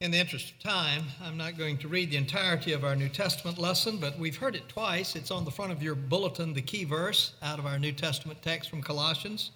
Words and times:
In 0.00 0.12
the 0.12 0.18
interest 0.18 0.52
of 0.52 0.58
time, 0.60 1.02
I'm 1.22 1.36
not 1.36 1.58
going 1.58 1.76
to 1.76 1.88
read 1.88 2.10
the 2.10 2.16
entirety 2.16 2.72
of 2.72 2.84
our 2.84 2.96
New 2.96 3.10
Testament 3.10 3.58
lesson, 3.58 3.98
but 3.98 4.18
we've 4.18 4.38
heard 4.38 4.56
it 4.56 4.66
twice. 4.66 5.14
It's 5.14 5.30
on 5.30 5.44
the 5.44 5.50
front 5.50 5.72
of 5.72 5.82
your 5.82 5.94
bulletin, 5.94 6.54
the 6.54 6.62
key 6.62 6.84
verse 6.84 7.34
out 7.42 7.58
of 7.58 7.66
our 7.66 7.78
New 7.78 7.92
Testament 7.92 8.40
text 8.40 8.70
from 8.70 8.80
Colossians. 8.80 9.50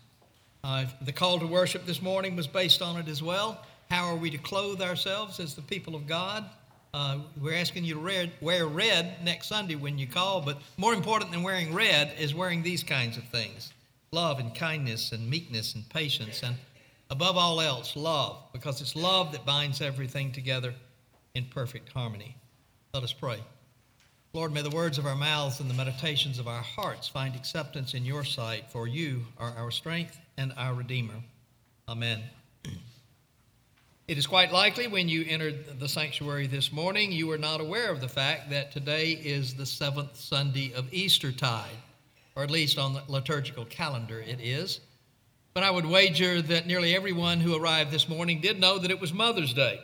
Uh, 0.63 0.85
the 1.01 1.13
call 1.13 1.39
to 1.39 1.47
worship 1.47 1.87
this 1.87 2.03
morning 2.03 2.37
was 2.37 2.47
based 2.47 2.83
on 2.83 2.99
it 2.99 3.09
as 3.09 3.23
well. 3.23 3.65
How 3.89 4.05
are 4.05 4.17
we 4.17 4.29
to 4.29 4.37
clothe 4.37 4.83
ourselves 4.83 5.41
as 5.41 5.55
the 5.55 5.63
people 5.63 5.95
of 5.95 6.07
God? 6.07 6.45
Uh, 6.93 7.21
we're 7.41 7.57
asking 7.57 7.85
you 7.85 7.95
to 7.95 8.01
red, 8.01 8.31
wear 8.43 8.67
red 8.67 9.25
next 9.25 9.47
Sunday 9.47 9.77
when 9.77 9.99
you 9.99 10.07
call, 10.07 10.43
but 10.43 10.61
more 10.77 10.93
important 10.93 11.31
than 11.31 11.43
wearing 11.43 11.73
red 11.73 12.13
is 12.19 12.35
wearing 12.35 12.63
these 12.63 12.83
kinds 12.83 13.17
of 13.17 13.25
things 13.29 13.73
love 14.13 14.39
and 14.39 14.55
kindness 14.55 15.11
and 15.11 15.31
meekness 15.31 15.75
and 15.75 15.89
patience 15.89 16.43
and 16.43 16.55
Above 17.15 17.37
all 17.37 17.61
else, 17.61 17.95
love, 17.95 18.43
because 18.53 18.81
it's 18.81 18.97
love 18.97 19.31
that 19.31 19.47
binds 19.47 19.81
everything 19.81 20.33
together 20.33 20.75
in 21.37 21.45
perfect 21.45 21.89
harmony. 21.91 22.37
Let 22.93 23.05
us 23.05 23.13
pray. 23.13 23.39
Lord, 24.33 24.53
may 24.53 24.63
the 24.63 24.71
words 24.71 24.99
of 24.99 25.07
our 25.07 25.15
mouths 25.15 25.61
and 25.61 25.71
the 25.71 25.75
meditations 25.75 26.41
of 26.41 26.49
our 26.49 26.61
hearts 26.61 27.07
find 27.07 27.37
acceptance 27.37 27.95
in 27.95 28.05
your 28.05 28.25
sight, 28.25 28.69
for 28.69 28.89
you 28.89 29.25
are 29.39 29.55
our 29.57 29.71
strength 29.71 30.19
and 30.39 30.53
our 30.57 30.75
Redeemer. 30.75 31.15
Amen. 31.89 32.21
It 34.09 34.19
is 34.19 34.27
quite 34.27 34.53
likely 34.53 34.87
when 34.87 35.09
you 35.09 35.25
entered 35.27 35.81
the 35.81 35.89
sanctuary 35.89 36.47
this 36.47 36.71
morning, 36.73 37.11
you 37.11 37.27
were 37.27 37.39
not 37.39 37.63
aware 37.63 37.91
of 37.91 38.03
the 38.03 38.09
fact 38.09 38.51
that 38.51 38.71
today 38.71 39.13
is 39.13 39.55
the 39.55 39.65
seventh 39.65 40.17
Sunday 40.17 40.75
of 40.75 40.93
Eastertide, 40.93 41.79
or 42.37 42.43
at 42.43 42.51
least 42.51 42.77
on 42.77 42.93
the 42.93 43.03
liturgical 43.09 43.65
calendar 43.65 44.21
it 44.21 44.41
is. 44.43 44.81
But 45.55 45.63
I 45.63 45.71
would 45.71 45.87
wager 45.87 46.43
that 46.43 46.67
nearly 46.67 46.97
everyone 46.97 47.39
who 47.39 47.55
arrived 47.55 47.93
this 47.93 48.09
morning 48.09 48.41
did 48.41 48.59
know 48.59 48.77
that 48.77 48.91
it 48.91 49.01
was 49.01 49.13
Mother's 49.13 49.55
Day. 49.55 49.79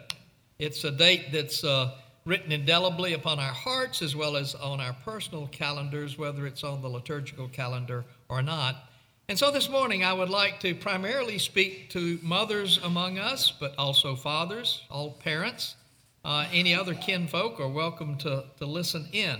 It's 0.58 0.82
a 0.82 0.90
date 0.90 1.30
that's 1.30 1.62
uh, 1.62 1.92
written 2.24 2.50
indelibly 2.50 3.12
upon 3.12 3.38
our 3.38 3.52
hearts 3.52 4.02
as 4.02 4.16
well 4.16 4.36
as 4.36 4.56
on 4.56 4.80
our 4.80 4.96
personal 5.04 5.46
calendars, 5.46 6.18
whether 6.18 6.44
it's 6.44 6.64
on 6.64 6.82
the 6.82 6.88
liturgical 6.88 7.46
calendar 7.46 8.04
or 8.28 8.42
not. 8.42 8.90
And 9.28 9.38
so 9.38 9.52
this 9.52 9.68
morning, 9.68 10.02
I 10.02 10.12
would 10.12 10.28
like 10.28 10.58
to 10.58 10.74
primarily 10.74 11.38
speak 11.38 11.88
to 11.90 12.18
mothers 12.20 12.80
among 12.82 13.20
us, 13.20 13.52
but 13.52 13.76
also 13.78 14.16
fathers, 14.16 14.82
all 14.90 15.12
parents. 15.12 15.76
Uh, 16.24 16.48
any 16.52 16.74
other 16.74 16.94
kinfolk 16.94 17.60
are 17.60 17.68
welcome 17.68 18.18
to, 18.18 18.42
to 18.58 18.66
listen 18.66 19.08
in. 19.12 19.38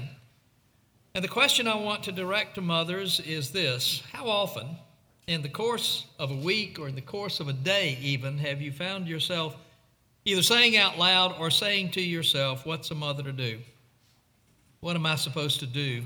And 1.12 1.24
the 1.24 1.28
question 1.28 1.66
I 1.66 1.74
want 1.74 2.04
to 2.04 2.12
direct 2.12 2.54
to 2.54 2.60
mothers 2.60 3.18
is 3.18 3.50
this 3.50 4.04
How 4.12 4.28
often 4.28 4.76
in 5.30 5.42
the 5.42 5.48
course 5.48 6.06
of 6.18 6.32
a 6.32 6.34
week 6.34 6.76
or 6.80 6.88
in 6.88 6.96
the 6.96 7.00
course 7.00 7.38
of 7.38 7.46
a 7.46 7.52
day, 7.52 7.96
even, 8.02 8.36
have 8.38 8.60
you 8.60 8.72
found 8.72 9.06
yourself 9.06 9.56
either 10.24 10.42
saying 10.42 10.76
out 10.76 10.98
loud 10.98 11.36
or 11.38 11.52
saying 11.52 11.92
to 11.92 12.00
yourself, 12.00 12.66
What's 12.66 12.90
a 12.90 12.96
mother 12.96 13.22
to 13.22 13.32
do? 13.32 13.60
What 14.80 14.96
am 14.96 15.06
I 15.06 15.14
supposed 15.14 15.60
to 15.60 15.66
do 15.66 16.02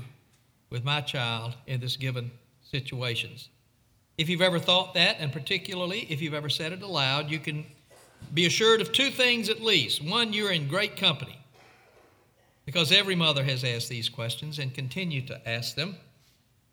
with 0.69 0.83
my 0.83 1.01
child 1.01 1.55
in 1.65 1.79
this 1.79 1.97
given 1.97 2.29
situations? 2.61 3.49
If 4.19 4.29
you've 4.29 4.43
ever 4.43 4.59
thought 4.59 4.93
that, 4.93 5.15
and 5.17 5.33
particularly 5.33 6.05
if 6.07 6.21
you've 6.21 6.35
ever 6.35 6.47
said 6.47 6.71
it 6.71 6.83
aloud, 6.83 7.31
you 7.31 7.39
can 7.39 7.65
be 8.31 8.45
assured 8.45 8.79
of 8.79 8.91
two 8.91 9.09
things 9.09 9.49
at 9.49 9.59
least. 9.59 10.03
One, 10.03 10.33
you're 10.33 10.51
in 10.51 10.67
great 10.67 10.97
company 10.97 11.39
because 12.63 12.91
every 12.91 13.15
mother 13.15 13.43
has 13.43 13.63
asked 13.63 13.89
these 13.89 14.07
questions 14.07 14.59
and 14.59 14.71
continue 14.71 15.21
to 15.25 15.49
ask 15.49 15.75
them 15.75 15.97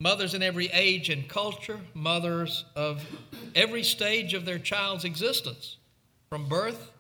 mothers 0.03 0.35
in 0.35 0.43
every 0.43 0.67
age 0.73 1.11
and 1.11 1.29
culture, 1.29 1.79
mothers 1.95 2.65
of 2.75 3.07
every 3.55 3.85
stage 3.85 4.35
of 4.35 4.45
their 4.45 4.59
child's 4.59 5.05
existence, 5.05 5.77
from 6.29 6.49
birth 6.49 6.91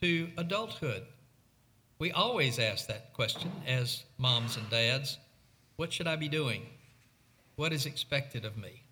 to 0.00 0.28
adulthood. 0.36 1.04
We 2.00 2.10
always 2.10 2.58
ask 2.58 2.88
that 2.88 3.12
question 3.12 3.52
as 3.68 4.02
moms 4.18 4.56
and 4.56 4.68
dads 4.68 5.18
What 5.76 5.92
should 5.92 6.08
I 6.08 6.16
be 6.16 6.28
doing? 6.28 6.66
What 7.54 7.72
is 7.72 7.86
expected 7.86 8.44
of 8.44 8.56
me? 8.56 8.82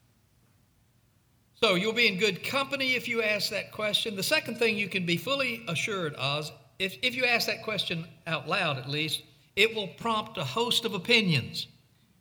So 1.54 1.74
you'll 1.74 1.92
be 1.92 2.06
in 2.06 2.18
good 2.18 2.44
company 2.44 2.94
if 2.94 3.08
you 3.08 3.22
ask 3.22 3.50
that 3.50 3.72
question. 3.72 4.14
The 4.14 4.22
second 4.22 4.58
thing 4.58 4.76
you 4.76 4.88
can 4.88 5.04
be 5.04 5.16
fully 5.16 5.64
assured 5.66 6.14
of, 6.14 6.52
if, 6.78 6.96
if 7.02 7.16
you 7.16 7.24
ask 7.24 7.48
that 7.48 7.64
question 7.64 8.06
out 8.28 8.46
loud 8.46 8.78
at 8.78 8.88
least, 8.88 9.22
it 9.56 9.74
will 9.74 9.88
prompt 9.88 10.38
a 10.38 10.44
host 10.44 10.84
of 10.84 10.94
opinions 10.94 11.66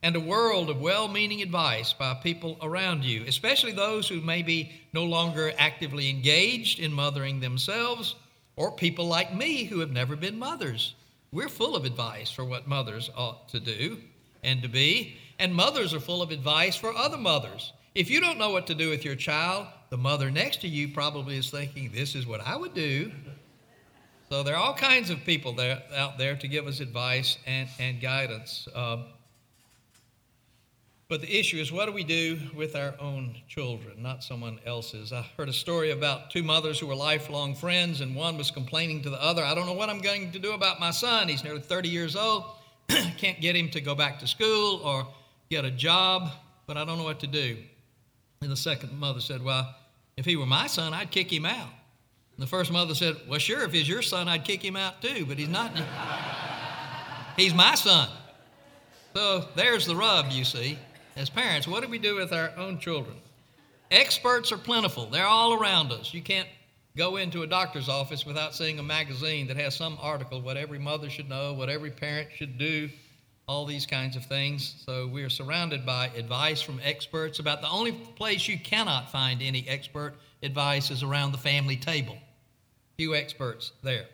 and 0.08 0.16
a 0.16 0.22
world 0.22 0.70
of 0.70 0.80
well 0.80 1.10
meaning 1.10 1.42
advice 1.42 1.92
by 1.92 2.14
people 2.14 2.58
around 2.62 3.04
you, 3.04 3.26
especially 3.28 3.74
those 3.74 4.08
who 4.08 4.22
may 4.22 4.42
be 4.42 4.72
no 4.94 5.04
longer 5.04 5.52
actively 5.58 6.10
engaged 6.10 6.80
in 6.80 6.94
mothering 6.94 7.42
themselves, 7.42 8.16
or 8.56 8.72
people 8.72 9.06
like 9.06 9.36
me 9.36 9.66
who 9.66 9.80
have 9.80 9.92
never 9.92 10.16
been 10.16 10.40
mothers. 10.40 10.96
We're 11.34 11.50
full 11.50 11.76
of 11.76 11.84
advice 11.84 12.32
for 12.32 12.46
what 12.46 12.70
mothers 12.70 13.10
ought 13.18 13.50
to 13.50 13.60
do 13.60 13.98
and 14.46 14.62
to 14.62 14.70
be, 14.70 15.18
and 15.40 15.54
mothers 15.54 15.94
are 15.94 16.00
full 16.00 16.22
of 16.22 16.32
advice 16.32 16.78
for 16.78 16.96
other 16.96 17.18
mothers. 17.18 17.74
If 17.94 18.10
you 18.10 18.22
don't 18.22 18.38
know 18.38 18.52
what 18.52 18.66
to 18.68 18.76
do 18.76 18.90
with 18.90 19.04
your 19.04 19.18
child, 19.18 19.68
the 19.90 19.98
mother 19.98 20.32
next 20.32 20.62
to 20.62 20.70
you 20.70 20.88
probably 20.88 21.36
is 21.36 21.52
thinking, 21.52 21.92
This 21.94 22.16
is 22.16 22.26
what 22.26 22.40
I 22.40 22.56
would 22.56 22.74
do. 22.74 23.12
So 24.30 24.42
there 24.42 24.56
are 24.56 24.64
all 24.64 24.74
kinds 24.74 25.10
of 25.10 25.20
people 25.26 25.52
there, 25.52 25.84
out 25.94 26.18
there 26.18 26.38
to 26.38 26.48
give 26.48 26.66
us 26.66 26.80
advice 26.80 27.38
and, 27.46 27.68
and 27.78 28.00
guidance. 28.00 28.70
Uh, 28.74 29.00
but 31.10 31.22
the 31.22 31.40
issue 31.40 31.58
is, 31.58 31.72
what 31.72 31.86
do 31.86 31.94
we 31.94 32.04
do 32.04 32.38
with 32.54 32.76
our 32.76 32.94
own 33.00 33.34
children, 33.48 34.04
not 34.04 34.26
someone 34.26 34.60
else's? 34.66 35.14
I 35.14 35.26
heard 35.38 35.48
a 35.48 35.54
story 35.54 35.92
about 35.92 36.32
two 36.32 36.44
mothers 36.44 36.80
who 36.80 36.88
were 36.88 36.96
lifelong 36.96 37.56
friends, 37.56 38.02
and 38.02 38.14
one 38.14 38.38
was 38.38 38.52
complaining 38.52 39.02
to 39.04 39.10
the 39.10 39.22
other, 39.22 39.42
I 39.42 39.56
don't 39.56 39.66
know 39.66 39.74
what 39.74 39.90
I'm 39.90 40.02
going 40.02 40.34
to 40.34 40.40
do 40.40 40.52
about 40.52 40.82
my 40.82 40.92
son. 40.92 41.30
He's 41.30 41.46
nearly 41.46 41.62
30 41.62 41.88
years 41.88 42.18
old. 42.18 42.44
Can't 42.90 43.40
get 43.40 43.56
him 43.56 43.70
to 43.70 43.80
go 43.80 43.96
back 43.96 44.20
to 44.20 44.28
school 44.28 44.82
or 44.84 45.08
get 45.50 45.64
a 45.64 45.72
job, 45.72 46.30
but 46.66 46.76
I 46.76 46.84
don't 46.84 46.98
know 46.98 47.06
what 47.06 47.22
to 47.22 47.28
do. 47.28 47.58
And 48.42 48.52
the 48.52 48.58
second 48.58 48.92
mother 49.00 49.22
said, 49.22 49.42
Well, 49.42 49.74
if 50.18 50.26
he 50.26 50.36
were 50.36 50.46
my 50.46 50.68
son, 50.68 50.94
I'd 50.94 51.12
kick 51.12 51.32
him 51.32 51.46
out. 51.46 51.70
And 52.36 52.44
the 52.44 52.48
first 52.48 52.70
mother 52.70 52.94
said, 52.94 53.16
Well, 53.30 53.40
sure, 53.40 53.64
if 53.64 53.72
he's 53.72 53.88
your 53.88 54.02
son, 54.02 54.28
I'd 54.28 54.44
kick 54.44 54.64
him 54.64 54.76
out 54.76 55.02
too, 55.02 55.26
but 55.26 55.38
he's 55.38 55.48
not. 55.48 55.72
he's 57.38 57.54
my 57.54 57.76
son. 57.76 58.10
So 59.16 59.46
there's 59.56 59.88
the 59.88 59.96
rub, 59.96 60.32
you 60.32 60.44
see 60.44 60.78
as 61.18 61.30
parents, 61.30 61.68
what 61.68 61.84
do 61.84 61.90
we 61.90 61.98
do 61.98 62.16
with 62.16 62.32
our 62.32 62.52
own 62.58 62.78
children? 62.78 63.18
Experts 63.90 64.52
are 64.52 64.58
plentiful, 64.58 65.08
they're 65.08 65.26
all 65.26 65.54
around 65.54 65.92
us. 65.92 66.14
You 66.14 66.22
can't 66.22 66.48
go 66.96 67.18
into 67.18 67.44
a 67.44 67.48
doctor's 67.48 67.90
office 67.90 68.26
without 68.26 68.56
seeing 68.56 68.80
a 68.80 68.84
magazine 68.84 69.48
that 69.48 69.58
has 69.58 69.76
some 69.76 69.98
article, 70.02 70.42
what 70.42 70.58
every 70.58 70.80
mother 70.80 71.10
should 71.10 71.30
know, 71.30 71.54
what 71.54 71.70
every 71.70 71.92
parent 71.92 72.30
should 72.36 72.58
do, 72.58 72.90
all 73.48 73.66
these 73.66 73.86
kinds 73.86 74.16
of 74.16 74.26
things. 74.26 74.84
So 74.86 75.08
we 75.08 75.24
are 75.24 75.30
surrounded 75.30 75.86
by 75.86 76.08
advice 76.16 76.62
from 76.62 76.80
experts 76.84 77.40
about 77.40 77.62
the 77.62 77.70
only 77.70 77.94
place 77.94 78.48
you 78.48 78.60
cannot 78.60 79.12
find 79.12 79.42
any 79.42 79.68
expert 79.68 80.16
advice 80.44 80.92
is 80.92 81.02
around 81.02 81.32
the 81.32 81.38
family 81.38 81.78
table. 81.78 82.18
Few 82.98 83.16
experts 83.16 83.72
there. 83.84 84.06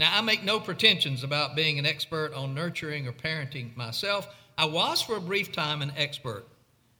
Now, 0.00 0.18
I 0.18 0.20
make 0.22 0.42
no 0.42 0.58
pretensions 0.58 1.22
about 1.22 1.54
being 1.54 1.78
an 1.78 1.86
expert 1.86 2.34
on 2.34 2.52
nurturing 2.52 3.06
or 3.06 3.12
parenting 3.12 3.76
myself. 3.76 4.28
I 4.56 4.66
was 4.66 5.02
for 5.02 5.16
a 5.16 5.20
brief 5.20 5.50
time 5.52 5.82
an 5.82 5.92
expert. 5.96 6.44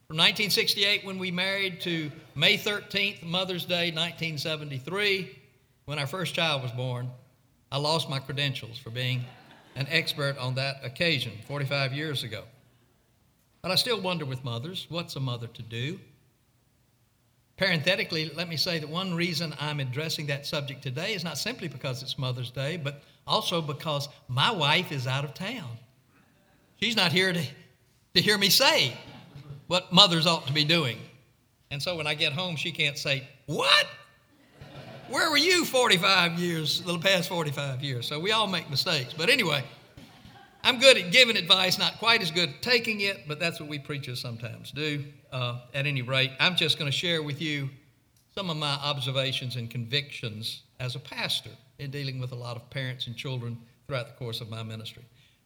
From 0.08 0.16
1968, 0.16 1.04
when 1.04 1.18
we 1.18 1.30
married, 1.30 1.80
to 1.82 2.10
May 2.34 2.58
13th, 2.58 3.22
Mother's 3.22 3.64
Day, 3.64 3.90
1973, 3.92 5.38
when 5.84 5.98
our 5.98 6.06
first 6.06 6.34
child 6.34 6.62
was 6.62 6.72
born, 6.72 7.10
I 7.70 7.78
lost 7.78 8.10
my 8.10 8.18
credentials 8.18 8.76
for 8.76 8.90
being 8.90 9.24
an 9.76 9.86
expert 9.88 10.36
on 10.38 10.56
that 10.56 10.84
occasion 10.84 11.32
45 11.46 11.92
years 11.92 12.22
ago. 12.22 12.42
But 13.62 13.70
I 13.70 13.76
still 13.76 14.00
wonder 14.00 14.24
with 14.24 14.44
mothers 14.44 14.86
what's 14.88 15.16
a 15.16 15.20
mother 15.20 15.46
to 15.46 15.62
do? 15.62 15.98
Parenthetically, 17.56 18.30
let 18.34 18.48
me 18.48 18.56
say 18.56 18.80
that 18.80 18.88
one 18.88 19.14
reason 19.14 19.54
I'm 19.60 19.78
addressing 19.78 20.26
that 20.26 20.44
subject 20.44 20.82
today 20.82 21.14
is 21.14 21.22
not 21.22 21.38
simply 21.38 21.68
because 21.68 22.02
it's 22.02 22.18
Mother's 22.18 22.50
Day, 22.50 22.76
but 22.76 23.02
also 23.28 23.62
because 23.62 24.08
my 24.26 24.50
wife 24.50 24.90
is 24.90 25.06
out 25.06 25.24
of 25.24 25.34
town. 25.34 25.78
She's 26.84 26.96
not 26.96 27.12
here 27.12 27.32
to, 27.32 27.42
to 28.12 28.20
hear 28.20 28.36
me 28.36 28.50
say 28.50 28.92
what 29.68 29.90
mothers 29.90 30.26
ought 30.26 30.46
to 30.48 30.52
be 30.52 30.64
doing. 30.64 30.98
And 31.70 31.82
so 31.82 31.96
when 31.96 32.06
I 32.06 32.12
get 32.12 32.34
home, 32.34 32.56
she 32.56 32.72
can't 32.72 32.98
say, 32.98 33.26
What? 33.46 33.86
Where 35.08 35.30
were 35.30 35.38
you 35.38 35.64
45 35.64 36.38
years, 36.38 36.82
the 36.82 36.98
past 36.98 37.30
45 37.30 37.82
years? 37.82 38.06
So 38.06 38.20
we 38.20 38.32
all 38.32 38.46
make 38.46 38.68
mistakes. 38.68 39.14
But 39.14 39.30
anyway, 39.30 39.64
I'm 40.62 40.78
good 40.78 40.98
at 40.98 41.10
giving 41.10 41.38
advice, 41.38 41.78
not 41.78 41.98
quite 41.98 42.20
as 42.20 42.30
good 42.30 42.50
at 42.50 42.60
taking 42.60 43.00
it, 43.00 43.26
but 43.26 43.40
that's 43.40 43.58
what 43.58 43.70
we 43.70 43.78
preachers 43.78 44.20
sometimes 44.20 44.70
do. 44.70 45.04
Uh, 45.32 45.60
at 45.72 45.86
any 45.86 46.02
rate, 46.02 46.32
I'm 46.38 46.54
just 46.54 46.78
going 46.78 46.90
to 46.90 46.94
share 46.94 47.22
with 47.22 47.40
you 47.40 47.70
some 48.34 48.50
of 48.50 48.58
my 48.58 48.74
observations 48.82 49.56
and 49.56 49.70
convictions 49.70 50.64
as 50.80 50.96
a 50.96 51.00
pastor 51.00 51.50
in 51.78 51.90
dealing 51.90 52.20
with 52.20 52.32
a 52.32 52.36
lot 52.36 52.56
of 52.56 52.68
parents 52.68 53.06
and 53.06 53.16
children 53.16 53.56
throughout 53.86 54.06
the 54.06 54.14
course 54.22 54.42
of 54.42 54.50
my 54.50 54.62
ministry. 54.62 55.02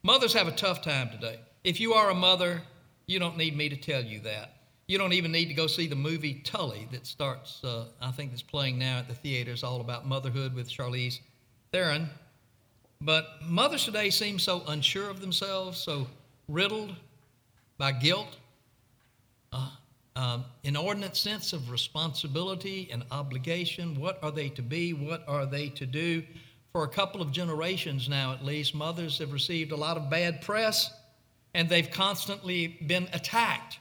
Mothers 0.08 0.32
have 0.32 0.48
a 0.48 0.52
tough 0.52 0.80
time 0.80 1.10
today. 1.10 1.38
If 1.64 1.80
you 1.80 1.92
are 1.92 2.08
a 2.08 2.14
mother, 2.14 2.62
you 3.06 3.18
don't 3.18 3.36
need 3.36 3.54
me 3.54 3.68
to 3.68 3.76
tell 3.76 4.02
you 4.02 4.20
that. 4.20 4.54
You 4.86 4.96
don't 4.96 5.12
even 5.12 5.30
need 5.30 5.48
to 5.48 5.52
go 5.52 5.66
see 5.66 5.86
the 5.86 5.96
movie 5.96 6.40
Tully 6.44 6.88
that 6.92 7.06
starts, 7.06 7.62
uh, 7.62 7.88
I 8.00 8.10
think, 8.12 8.30
that's 8.30 8.40
playing 8.40 8.78
now 8.78 9.00
at 9.00 9.08
the 9.08 9.12
theaters, 9.12 9.62
all 9.62 9.82
about 9.82 10.06
motherhood 10.06 10.54
with 10.54 10.70
Charlize 10.70 11.18
Theron. 11.72 12.08
But 13.02 13.26
mothers 13.42 13.84
today 13.84 14.08
seem 14.08 14.38
so 14.38 14.62
unsure 14.68 15.10
of 15.10 15.20
themselves, 15.20 15.76
so 15.76 16.06
riddled 16.48 16.96
by 17.76 17.92
guilt, 17.92 18.38
uh, 19.52 19.72
um, 20.16 20.46
inordinate 20.64 21.18
sense 21.18 21.52
of 21.52 21.70
responsibility 21.70 22.88
and 22.90 23.04
obligation. 23.10 24.00
What 24.00 24.18
are 24.22 24.30
they 24.30 24.48
to 24.48 24.62
be? 24.62 24.94
What 24.94 25.22
are 25.28 25.44
they 25.44 25.68
to 25.68 25.84
do? 25.84 26.22
For 26.72 26.84
a 26.84 26.88
couple 26.88 27.22
of 27.22 27.32
generations 27.32 28.08
now, 28.08 28.32
at 28.32 28.44
least, 28.44 28.74
mothers 28.74 29.18
have 29.18 29.32
received 29.32 29.72
a 29.72 29.76
lot 29.76 29.96
of 29.96 30.10
bad 30.10 30.42
press 30.42 30.92
and 31.54 31.68
they've 31.68 31.90
constantly 31.90 32.78
been 32.86 33.08
attacked 33.12 33.78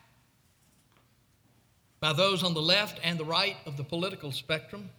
by 2.00 2.14
those 2.14 2.44
on 2.44 2.54
the 2.54 2.62
left 2.62 3.00
and 3.04 3.20
the 3.20 3.26
right 3.26 3.58
of 3.66 3.78
the 3.78 3.84
political 3.84 4.32
spectrum. 4.32 4.90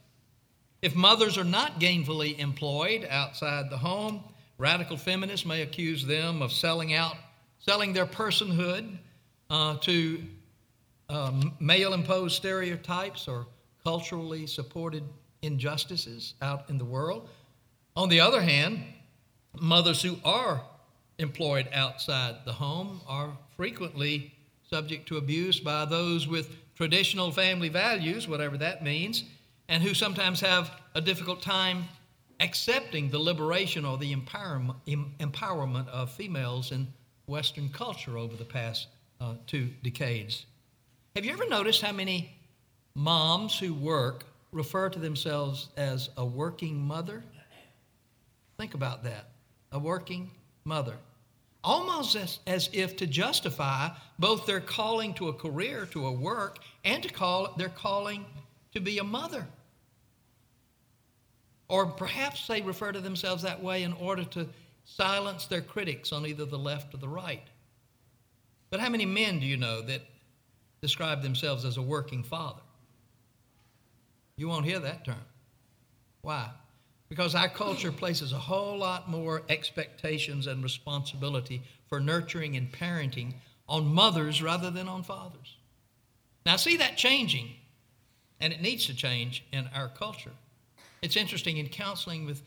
If 0.82 0.94
mothers 0.94 1.38
are 1.38 1.44
not 1.44 1.80
gainfully 1.80 2.38
employed 2.38 3.06
outside 3.10 3.70
the 3.70 3.78
home, 3.78 4.22
radical 4.58 4.96
feminists 4.96 5.46
may 5.46 5.62
accuse 5.62 6.04
them 6.04 6.42
of 6.42 6.52
selling 6.52 6.94
out, 6.94 7.16
selling 7.58 7.92
their 7.92 8.06
personhood 8.06 8.98
uh, 9.50 9.76
to 9.78 10.22
um, 11.08 11.56
male 11.58 11.94
imposed 11.94 12.36
stereotypes 12.36 13.26
or 13.26 13.46
culturally 13.82 14.46
supported 14.46 15.02
injustices 15.42 16.34
out 16.42 16.68
in 16.68 16.78
the 16.78 16.84
world. 16.84 17.28
On 17.98 18.08
the 18.08 18.20
other 18.20 18.40
hand, 18.40 18.84
mothers 19.60 20.00
who 20.02 20.18
are 20.24 20.62
employed 21.18 21.68
outside 21.72 22.36
the 22.44 22.52
home 22.52 23.00
are 23.08 23.36
frequently 23.56 24.32
subject 24.70 25.08
to 25.08 25.16
abuse 25.16 25.58
by 25.58 25.84
those 25.84 26.28
with 26.28 26.54
traditional 26.76 27.32
family 27.32 27.68
values, 27.68 28.28
whatever 28.28 28.56
that 28.56 28.84
means, 28.84 29.24
and 29.68 29.82
who 29.82 29.94
sometimes 29.94 30.38
have 30.38 30.70
a 30.94 31.00
difficult 31.00 31.42
time 31.42 31.86
accepting 32.38 33.10
the 33.10 33.18
liberation 33.18 33.84
or 33.84 33.98
the 33.98 34.14
empowerment 34.14 35.88
of 35.88 36.12
females 36.12 36.70
in 36.70 36.86
Western 37.26 37.68
culture 37.68 38.16
over 38.16 38.36
the 38.36 38.44
past 38.44 38.86
uh, 39.20 39.34
two 39.48 39.70
decades. 39.82 40.46
Have 41.16 41.24
you 41.24 41.32
ever 41.32 41.48
noticed 41.48 41.82
how 41.82 41.90
many 41.90 42.32
moms 42.94 43.58
who 43.58 43.74
work 43.74 44.22
refer 44.52 44.88
to 44.88 45.00
themselves 45.00 45.70
as 45.76 46.10
a 46.16 46.24
working 46.24 46.80
mother? 46.80 47.24
Think 48.58 48.74
about 48.74 49.04
that. 49.04 49.30
A 49.72 49.78
working 49.78 50.30
mother. 50.64 50.96
Almost 51.64 52.16
as, 52.16 52.38
as 52.46 52.70
if 52.72 52.96
to 52.96 53.06
justify 53.06 53.90
both 54.18 54.46
their 54.46 54.60
calling 54.60 55.14
to 55.14 55.28
a 55.28 55.32
career, 55.32 55.86
to 55.86 56.06
a 56.06 56.12
work, 56.12 56.58
and 56.84 57.02
to 57.02 57.08
call 57.08 57.54
their 57.56 57.68
calling 57.68 58.24
to 58.72 58.80
be 58.80 58.98
a 58.98 59.04
mother. 59.04 59.46
Or 61.68 61.86
perhaps 61.86 62.46
they 62.46 62.62
refer 62.62 62.92
to 62.92 63.00
themselves 63.00 63.42
that 63.42 63.62
way 63.62 63.82
in 63.82 63.92
order 63.94 64.24
to 64.24 64.48
silence 64.84 65.46
their 65.46 65.60
critics 65.60 66.12
on 66.12 66.26
either 66.26 66.44
the 66.44 66.58
left 66.58 66.94
or 66.94 66.98
the 66.98 67.08
right. 67.08 67.46
But 68.70 68.80
how 68.80 68.88
many 68.88 69.04
men 69.04 69.40
do 69.40 69.46
you 69.46 69.56
know 69.56 69.82
that 69.82 70.02
describe 70.80 71.22
themselves 71.22 71.64
as 71.64 71.76
a 71.76 71.82
working 71.82 72.22
father. 72.22 72.62
You 74.36 74.48
won't 74.48 74.64
hear 74.64 74.78
that 74.78 75.04
term. 75.04 75.16
Why? 76.22 76.50
Because 77.08 77.34
our 77.34 77.48
culture 77.48 77.90
places 77.90 78.32
a 78.32 78.38
whole 78.38 78.76
lot 78.78 79.08
more 79.08 79.42
expectations 79.48 80.46
and 80.46 80.62
responsibility 80.62 81.62
for 81.88 82.00
nurturing 82.00 82.56
and 82.56 82.70
parenting 82.70 83.34
on 83.68 83.86
mothers 83.86 84.42
rather 84.42 84.70
than 84.70 84.88
on 84.88 85.02
fathers. 85.02 85.56
Now, 86.44 86.54
I 86.54 86.56
see 86.56 86.76
that 86.76 86.96
changing, 86.96 87.50
and 88.40 88.52
it 88.52 88.60
needs 88.60 88.86
to 88.86 88.94
change 88.94 89.44
in 89.52 89.68
our 89.74 89.88
culture. 89.88 90.32
It's 91.00 91.16
interesting 91.16 91.56
in 91.56 91.68
counseling 91.68 92.26
with 92.26 92.42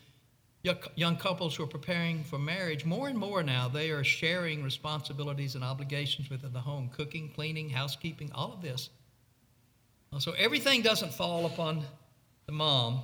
young 0.94 1.16
couples 1.16 1.56
who 1.56 1.64
are 1.64 1.68
preparing 1.68 2.22
for 2.22 2.38
marriage, 2.38 2.84
more 2.84 3.08
and 3.08 3.18
more 3.18 3.42
now 3.42 3.66
they 3.66 3.90
are 3.90 4.04
sharing 4.04 4.62
responsibilities 4.62 5.56
and 5.56 5.64
obligations 5.64 6.30
within 6.30 6.52
the 6.52 6.60
home 6.60 6.88
cooking, 6.94 7.32
cleaning, 7.34 7.68
housekeeping, 7.68 8.30
all 8.32 8.52
of 8.52 8.62
this. 8.62 8.90
So 10.18 10.32
everything 10.32 10.82
doesn't 10.82 11.12
fall 11.14 11.46
upon 11.46 11.82
the 12.46 12.52
mom. 12.52 13.02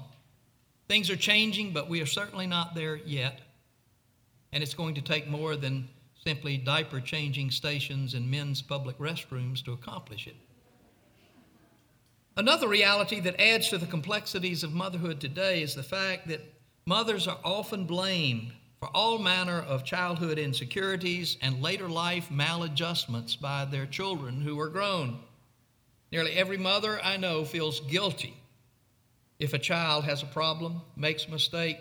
Things 0.89 1.11
are 1.11 1.17
changing, 1.17 1.73
but 1.73 1.89
we 1.89 2.01
are 2.01 2.07
certainly 2.07 2.47
not 2.47 2.75
there 2.75 2.97
yet. 2.97 3.41
And 4.53 4.63
it's 4.63 4.75
going 4.75 4.95
to 4.95 5.03
take 5.03 5.29
more 5.29 5.55
than 5.57 5.89
simply 6.25 6.57
diaper 6.57 7.01
changing 7.01 7.51
stations 7.51 8.15
and 8.15 8.31
men's 8.31 8.63
public 8.63 8.99
restrooms 8.99 9.65
to 9.65 9.73
accomplish 9.73 10.27
it. 10.27 10.37
Another 12.37 12.69
reality 12.69 13.21
that 13.21 13.41
adds 13.41 13.69
to 13.69 13.79
the 13.79 13.87
complexities 13.87 14.63
of 14.63 14.73
motherhood 14.73 15.21
today 15.21 15.63
is 15.63 15.75
the 15.75 15.83
fact 15.83 16.29
that 16.29 16.41
Mothers 16.89 17.29
are 17.29 17.39
often 17.45 17.85
blamed 17.85 18.51
for 18.81 18.89
all 18.95 19.19
manner 19.19 19.61
of 19.61 19.85
childhood 19.85 20.39
insecurities 20.39 21.37
and 21.43 21.61
later 21.61 21.87
life 21.87 22.31
maladjustments 22.31 23.39
by 23.39 23.67
their 23.67 23.85
children 23.85 24.41
who 24.41 24.59
are 24.59 24.71
grown. 24.71 25.19
Nearly 26.11 26.33
every 26.33 26.57
mother 26.57 26.99
I 27.05 27.19
know 27.19 27.45
feels 27.45 27.81
guilty 27.81 28.39
if 29.39 29.53
a 29.53 29.59
child 29.59 30.05
has 30.05 30.23
a 30.23 30.27
problem, 30.27 30.81
makes 30.97 31.27
a 31.27 31.31
mistake, 31.31 31.79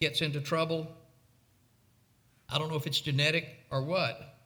gets 0.00 0.20
into 0.20 0.40
trouble. 0.40 0.88
I 2.48 2.58
don't 2.58 2.68
know 2.68 2.76
if 2.76 2.86
it's 2.86 3.00
genetic 3.00 3.48
or 3.70 3.82
what, 3.82 4.36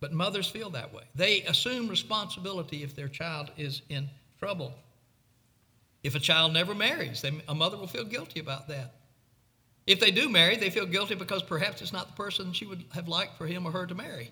but 0.00 0.12
mothers 0.12 0.48
feel 0.48 0.70
that 0.70 0.92
way. 0.92 1.04
They 1.14 1.42
assume 1.42 1.88
responsibility 1.88 2.82
if 2.82 2.94
their 2.94 3.08
child 3.08 3.50
is 3.56 3.82
in 3.88 4.08
trouble. 4.38 4.74
If 6.02 6.14
a 6.14 6.20
child 6.20 6.52
never 6.52 6.74
marries, 6.74 7.20
they, 7.22 7.32
a 7.48 7.54
mother 7.54 7.76
will 7.76 7.86
feel 7.86 8.04
guilty 8.04 8.40
about 8.40 8.68
that. 8.68 8.94
If 9.86 10.00
they 10.00 10.10
do 10.10 10.28
marry, 10.28 10.56
they 10.56 10.70
feel 10.70 10.86
guilty 10.86 11.14
because 11.14 11.42
perhaps 11.42 11.80
it's 11.80 11.92
not 11.92 12.08
the 12.08 12.14
person 12.14 12.52
she 12.52 12.66
would 12.66 12.84
have 12.92 13.08
liked 13.08 13.36
for 13.36 13.46
him 13.46 13.66
or 13.66 13.70
her 13.70 13.86
to 13.86 13.94
marry. 13.94 14.30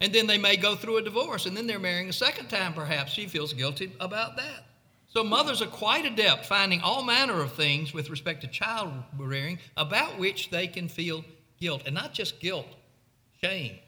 And 0.00 0.12
then 0.12 0.26
they 0.26 0.38
may 0.38 0.56
go 0.56 0.74
through 0.74 0.96
a 0.96 1.02
divorce, 1.02 1.46
and 1.46 1.56
then 1.56 1.68
they're 1.68 1.78
marrying 1.78 2.08
a 2.08 2.12
second 2.12 2.48
time, 2.48 2.74
perhaps. 2.74 3.12
She 3.12 3.26
feels 3.26 3.52
guilty 3.52 3.92
about 4.00 4.36
that. 4.36 4.66
So 5.12 5.22
mothers 5.22 5.60
are 5.60 5.66
quite 5.66 6.06
adept 6.06 6.46
finding 6.46 6.80
all 6.80 7.02
manner 7.02 7.42
of 7.42 7.52
things 7.52 7.92
with 7.92 8.08
respect 8.08 8.40
to 8.42 8.46
child 8.46 8.94
rearing 9.18 9.58
about 9.76 10.18
which 10.18 10.48
they 10.48 10.66
can 10.66 10.88
feel 10.88 11.22
guilt. 11.60 11.82
And 11.84 11.94
not 11.94 12.14
just 12.14 12.40
guilt, 12.40 12.66
shame. 13.42 13.78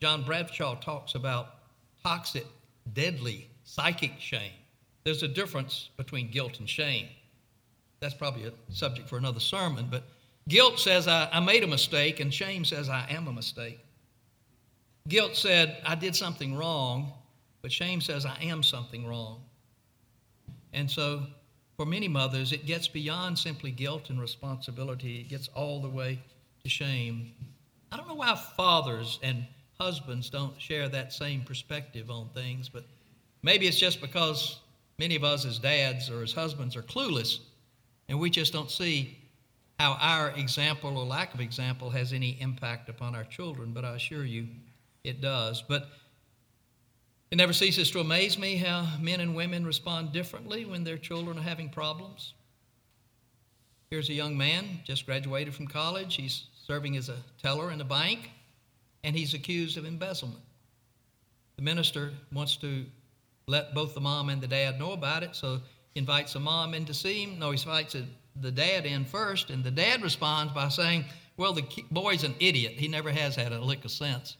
John 0.00 0.22
Bradshaw 0.22 0.76
talks 0.76 1.16
about 1.16 1.56
toxic, 2.04 2.46
deadly, 2.92 3.48
psychic 3.64 4.12
shame. 4.20 4.52
There's 5.02 5.24
a 5.24 5.28
difference 5.28 5.90
between 5.96 6.30
guilt 6.30 6.60
and 6.60 6.68
shame 6.68 7.08
that's 7.98 8.14
probably 8.14 8.44
a 8.44 8.52
subject 8.72 9.08
for 9.08 9.18
another 9.18 9.40
sermon, 9.40 9.88
but 9.90 10.04
guilt 10.46 10.78
says 10.78 11.08
I, 11.08 11.28
I 11.32 11.40
made 11.40 11.64
a 11.64 11.66
mistake, 11.66 12.20
and 12.20 12.32
shame 12.32 12.64
says 12.64 12.88
I 12.88 13.06
am 13.10 13.26
a 13.26 13.32
mistake. 13.32 13.80
Guilt 15.08 15.36
said 15.36 15.78
I 15.84 15.96
did 15.96 16.14
something 16.14 16.54
wrong, 16.54 17.12
but 17.62 17.72
shame 17.72 18.00
says 18.00 18.24
I 18.24 18.38
am 18.42 18.62
something 18.62 19.04
wrong. 19.06 19.40
And 20.78 20.88
so, 20.88 21.24
for 21.76 21.84
many 21.84 22.06
mothers, 22.06 22.52
it 22.52 22.64
gets 22.64 22.86
beyond 22.86 23.36
simply 23.36 23.72
guilt 23.72 24.10
and 24.10 24.20
responsibility, 24.20 25.18
it 25.18 25.28
gets 25.28 25.48
all 25.48 25.80
the 25.82 25.88
way 25.88 26.20
to 26.62 26.68
shame. 26.68 27.32
I 27.90 27.96
don't 27.96 28.06
know 28.06 28.14
why 28.14 28.40
fathers 28.56 29.18
and 29.24 29.44
husbands 29.80 30.30
don't 30.30 30.54
share 30.60 30.88
that 30.88 31.12
same 31.12 31.42
perspective 31.42 32.12
on 32.12 32.28
things, 32.28 32.68
but 32.68 32.84
maybe 33.42 33.66
it's 33.66 33.76
just 33.76 34.00
because 34.00 34.60
many 35.00 35.16
of 35.16 35.24
us 35.24 35.44
as 35.44 35.58
dads 35.58 36.10
or 36.10 36.22
as 36.22 36.32
husbands 36.32 36.76
are 36.76 36.82
clueless 36.82 37.40
and 38.08 38.20
we 38.20 38.30
just 38.30 38.52
don't 38.52 38.70
see 38.70 39.18
how 39.80 39.98
our 40.00 40.30
example 40.30 40.96
or 40.96 41.04
lack 41.04 41.34
of 41.34 41.40
example 41.40 41.90
has 41.90 42.12
any 42.12 42.40
impact 42.40 42.88
upon 42.88 43.16
our 43.16 43.24
children, 43.24 43.72
but 43.72 43.84
I 43.84 43.96
assure 43.96 44.24
you 44.24 44.46
it 45.02 45.20
does. 45.20 45.60
But 45.60 45.88
it 47.30 47.36
never 47.36 47.52
ceases 47.52 47.90
to 47.90 48.00
amaze 48.00 48.38
me 48.38 48.56
how 48.56 48.86
men 49.00 49.20
and 49.20 49.34
women 49.34 49.66
respond 49.66 50.12
differently 50.12 50.64
when 50.64 50.84
their 50.84 50.96
children 50.96 51.38
are 51.38 51.42
having 51.42 51.68
problems. 51.68 52.34
Here's 53.90 54.08
a 54.08 54.14
young 54.14 54.36
man, 54.36 54.80
just 54.84 55.06
graduated 55.06 55.54
from 55.54 55.66
college. 55.66 56.16
He's 56.16 56.44
serving 56.66 56.96
as 56.96 57.08
a 57.08 57.16
teller 57.42 57.70
in 57.70 57.80
a 57.80 57.84
bank, 57.84 58.30
and 59.04 59.16
he's 59.16 59.34
accused 59.34 59.76
of 59.76 59.84
embezzlement. 59.84 60.42
The 61.56 61.62
minister 61.62 62.12
wants 62.32 62.56
to 62.58 62.86
let 63.46 63.74
both 63.74 63.94
the 63.94 64.00
mom 64.00 64.28
and 64.30 64.40
the 64.40 64.46
dad 64.46 64.78
know 64.78 64.92
about 64.92 65.22
it, 65.22 65.34
so 65.36 65.60
invites 65.94 66.32
the 66.32 66.40
mom 66.40 66.74
in 66.74 66.84
to 66.86 66.94
see 66.94 67.24
him. 67.24 67.38
No, 67.38 67.50
he 67.50 67.58
invites 67.58 67.96
the 68.40 68.50
dad 68.50 68.86
in 68.86 69.04
first, 69.04 69.50
and 69.50 69.62
the 69.62 69.70
dad 69.70 70.02
responds 70.02 70.52
by 70.52 70.68
saying, 70.68 71.04
Well, 71.36 71.52
the 71.52 71.64
boy's 71.90 72.24
an 72.24 72.34
idiot. 72.40 72.72
He 72.72 72.88
never 72.88 73.10
has 73.10 73.36
had 73.36 73.52
a 73.52 73.60
lick 73.60 73.84
of 73.84 73.90
sense. 73.90 74.36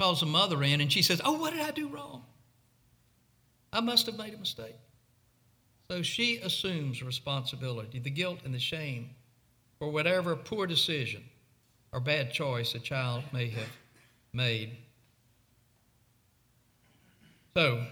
Calls 0.00 0.20
the 0.20 0.26
mother 0.26 0.62
in, 0.62 0.80
and 0.80 0.90
she 0.90 1.02
says, 1.02 1.20
Oh, 1.24 1.38
what 1.38 1.52
did 1.52 1.60
I 1.60 1.70
do 1.70 1.88
wrong? 1.88 2.24
I 3.72 3.80
must 3.80 4.06
have 4.06 4.16
made 4.16 4.34
a 4.34 4.38
mistake. 4.38 4.74
So 5.90 6.02
she 6.02 6.38
assumes 6.38 7.02
responsibility, 7.02 7.98
the 7.98 8.10
guilt 8.10 8.38
and 8.44 8.54
the 8.54 8.58
shame 8.58 9.10
for 9.78 9.90
whatever 9.90 10.34
poor 10.34 10.66
decision 10.66 11.22
or 11.92 12.00
bad 12.00 12.32
choice 12.32 12.74
a 12.74 12.78
child 12.78 13.24
may 13.32 13.48
have 13.50 13.68
made. 14.32 14.76
So, 17.54 17.84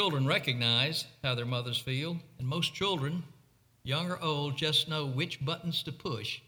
Children 0.00 0.26
recognize 0.26 1.04
how 1.22 1.34
their 1.34 1.44
mothers 1.44 1.76
feel, 1.76 2.16
and 2.38 2.48
most 2.48 2.72
children 2.72 3.22
young 3.82 4.10
or 4.10 4.18
old, 4.22 4.56
just 4.56 4.88
know 4.88 5.04
which 5.04 5.44
buttons 5.44 5.82
to 5.82 5.92
push 5.92 6.40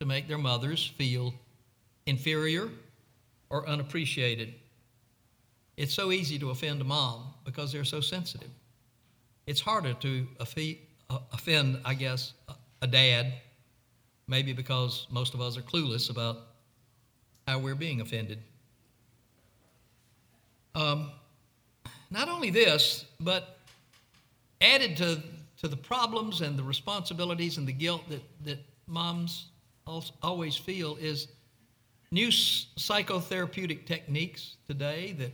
to 0.00 0.06
make 0.06 0.28
their 0.28 0.38
mothers 0.38 0.86
feel 0.96 1.34
inferior 2.06 2.68
or 3.50 3.66
unappreciated. 3.68 4.54
It's 5.76 5.94
so 5.94 6.12
easy 6.12 6.38
to 6.38 6.50
offend 6.50 6.80
a 6.80 6.84
mom 6.84 7.34
because 7.44 7.72
they're 7.72 7.84
so 7.84 8.00
sensitive. 8.00 8.50
It's 9.46 9.60
harder 9.60 9.94
to 9.94 10.26
uh, 10.40 11.18
offend, 11.32 11.80
I 11.84 11.94
guess, 11.94 12.34
a 12.80 12.86
dad, 12.86 13.32
maybe 14.28 14.52
because 14.52 15.06
most 15.10 15.34
of 15.34 15.40
us 15.40 15.56
are 15.56 15.62
clueless 15.62 16.10
about 16.10 16.38
how 17.46 17.58
we're 17.58 17.74
being 17.74 18.00
offended. 18.00 18.38
Um, 20.74 21.10
not 22.10 22.28
only 22.28 22.50
this, 22.50 23.06
but 23.20 23.58
added 24.60 24.96
to, 24.98 25.20
to 25.60 25.68
the 25.68 25.76
problems 25.76 26.40
and 26.40 26.58
the 26.58 26.62
responsibilities 26.62 27.58
and 27.58 27.66
the 27.66 27.72
guilt 27.72 28.02
that, 28.08 28.22
that 28.44 28.58
moms 28.86 29.46
always 30.22 30.56
feel 30.56 30.96
is 31.00 31.28
new 32.12 32.28
psychotherapeutic 32.28 33.86
techniques 33.86 34.56
today 34.68 35.12
that 35.18 35.32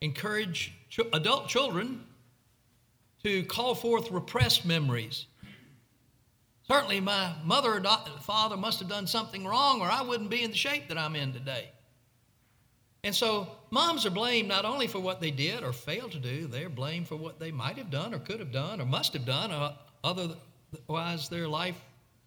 encourage 0.00 0.74
ch- 0.90 1.00
adult 1.12 1.48
children 1.48 2.04
to 3.22 3.44
call 3.44 3.74
forth 3.74 4.10
repressed 4.10 4.66
memories. 4.66 5.26
Certainly, 6.68 7.00
my 7.00 7.32
mother 7.44 7.74
or 7.74 8.20
father 8.20 8.56
must 8.56 8.80
have 8.80 8.88
done 8.88 9.06
something 9.06 9.46
wrong, 9.46 9.80
or 9.80 9.86
I 9.86 10.02
wouldn't 10.02 10.28
be 10.28 10.42
in 10.42 10.50
the 10.50 10.56
shape 10.56 10.88
that 10.88 10.98
I'm 10.98 11.14
in 11.14 11.32
today. 11.32 11.70
And 13.04 13.14
so, 13.14 13.48
moms 13.70 14.04
are 14.04 14.10
blamed 14.10 14.48
not 14.48 14.64
only 14.64 14.88
for 14.88 14.98
what 14.98 15.20
they 15.20 15.30
did 15.30 15.62
or 15.62 15.72
failed 15.72 16.10
to 16.12 16.18
do, 16.18 16.48
they're 16.48 16.68
blamed 16.68 17.06
for 17.06 17.14
what 17.14 17.38
they 17.38 17.52
might 17.52 17.78
have 17.78 17.88
done, 17.88 18.12
or 18.12 18.18
could 18.18 18.40
have 18.40 18.50
done, 18.50 18.80
or 18.80 18.84
must 18.84 19.12
have 19.12 19.24
done, 19.24 19.52
uh, 19.52 19.76
or 20.02 20.36
otherwise 20.88 21.28
their 21.28 21.46
life 21.46 21.80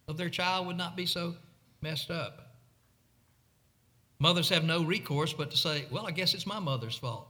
of 0.07 0.15
their 0.15 0.29
child 0.29 0.67
would 0.67 0.77
not 0.77 0.95
be 0.95 1.05
so 1.05 1.35
messed 1.81 2.09
up. 2.09 2.48
Mothers 4.19 4.49
have 4.49 4.63
no 4.63 4.83
recourse 4.83 5.33
but 5.33 5.51
to 5.51 5.57
say, 5.57 5.85
Well, 5.91 6.05
I 6.05 6.11
guess 6.11 6.33
it's 6.33 6.45
my 6.45 6.59
mother's 6.59 6.97
fault. 6.97 7.27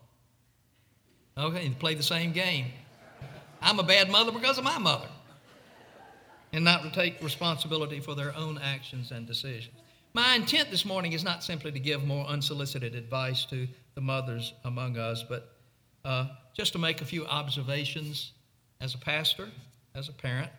Okay, 1.37 1.65
and 1.65 1.77
play 1.77 1.93
the 1.93 2.03
same 2.03 2.31
game. 2.31 2.67
I'm 3.61 3.79
a 3.79 3.83
bad 3.83 4.09
mother 4.09 4.31
because 4.31 4.57
of 4.57 4.63
my 4.63 4.77
mother. 4.77 5.07
And 6.51 6.65
not 6.65 6.81
to 6.83 6.91
take 6.91 7.21
responsibility 7.21 7.99
for 7.99 8.15
their 8.15 8.35
own 8.35 8.57
actions 8.57 9.11
and 9.11 9.27
decisions. 9.27 9.75
My 10.13 10.33
intent 10.33 10.71
this 10.71 10.85
morning 10.85 11.13
is 11.13 11.23
not 11.23 11.43
simply 11.43 11.71
to 11.71 11.79
give 11.79 12.03
more 12.03 12.25
unsolicited 12.25 12.95
advice 12.95 13.45
to 13.45 13.67
the 13.93 14.01
mothers 14.01 14.53
among 14.65 14.97
us, 14.97 15.23
but 15.23 15.53
uh, 16.03 16.27
just 16.57 16.73
to 16.73 16.79
make 16.79 17.01
a 17.01 17.05
few 17.05 17.25
observations 17.27 18.31
as 18.81 18.95
a 18.95 18.97
pastor, 18.97 19.49
as 19.93 20.09
a 20.09 20.13
parent, 20.13 20.49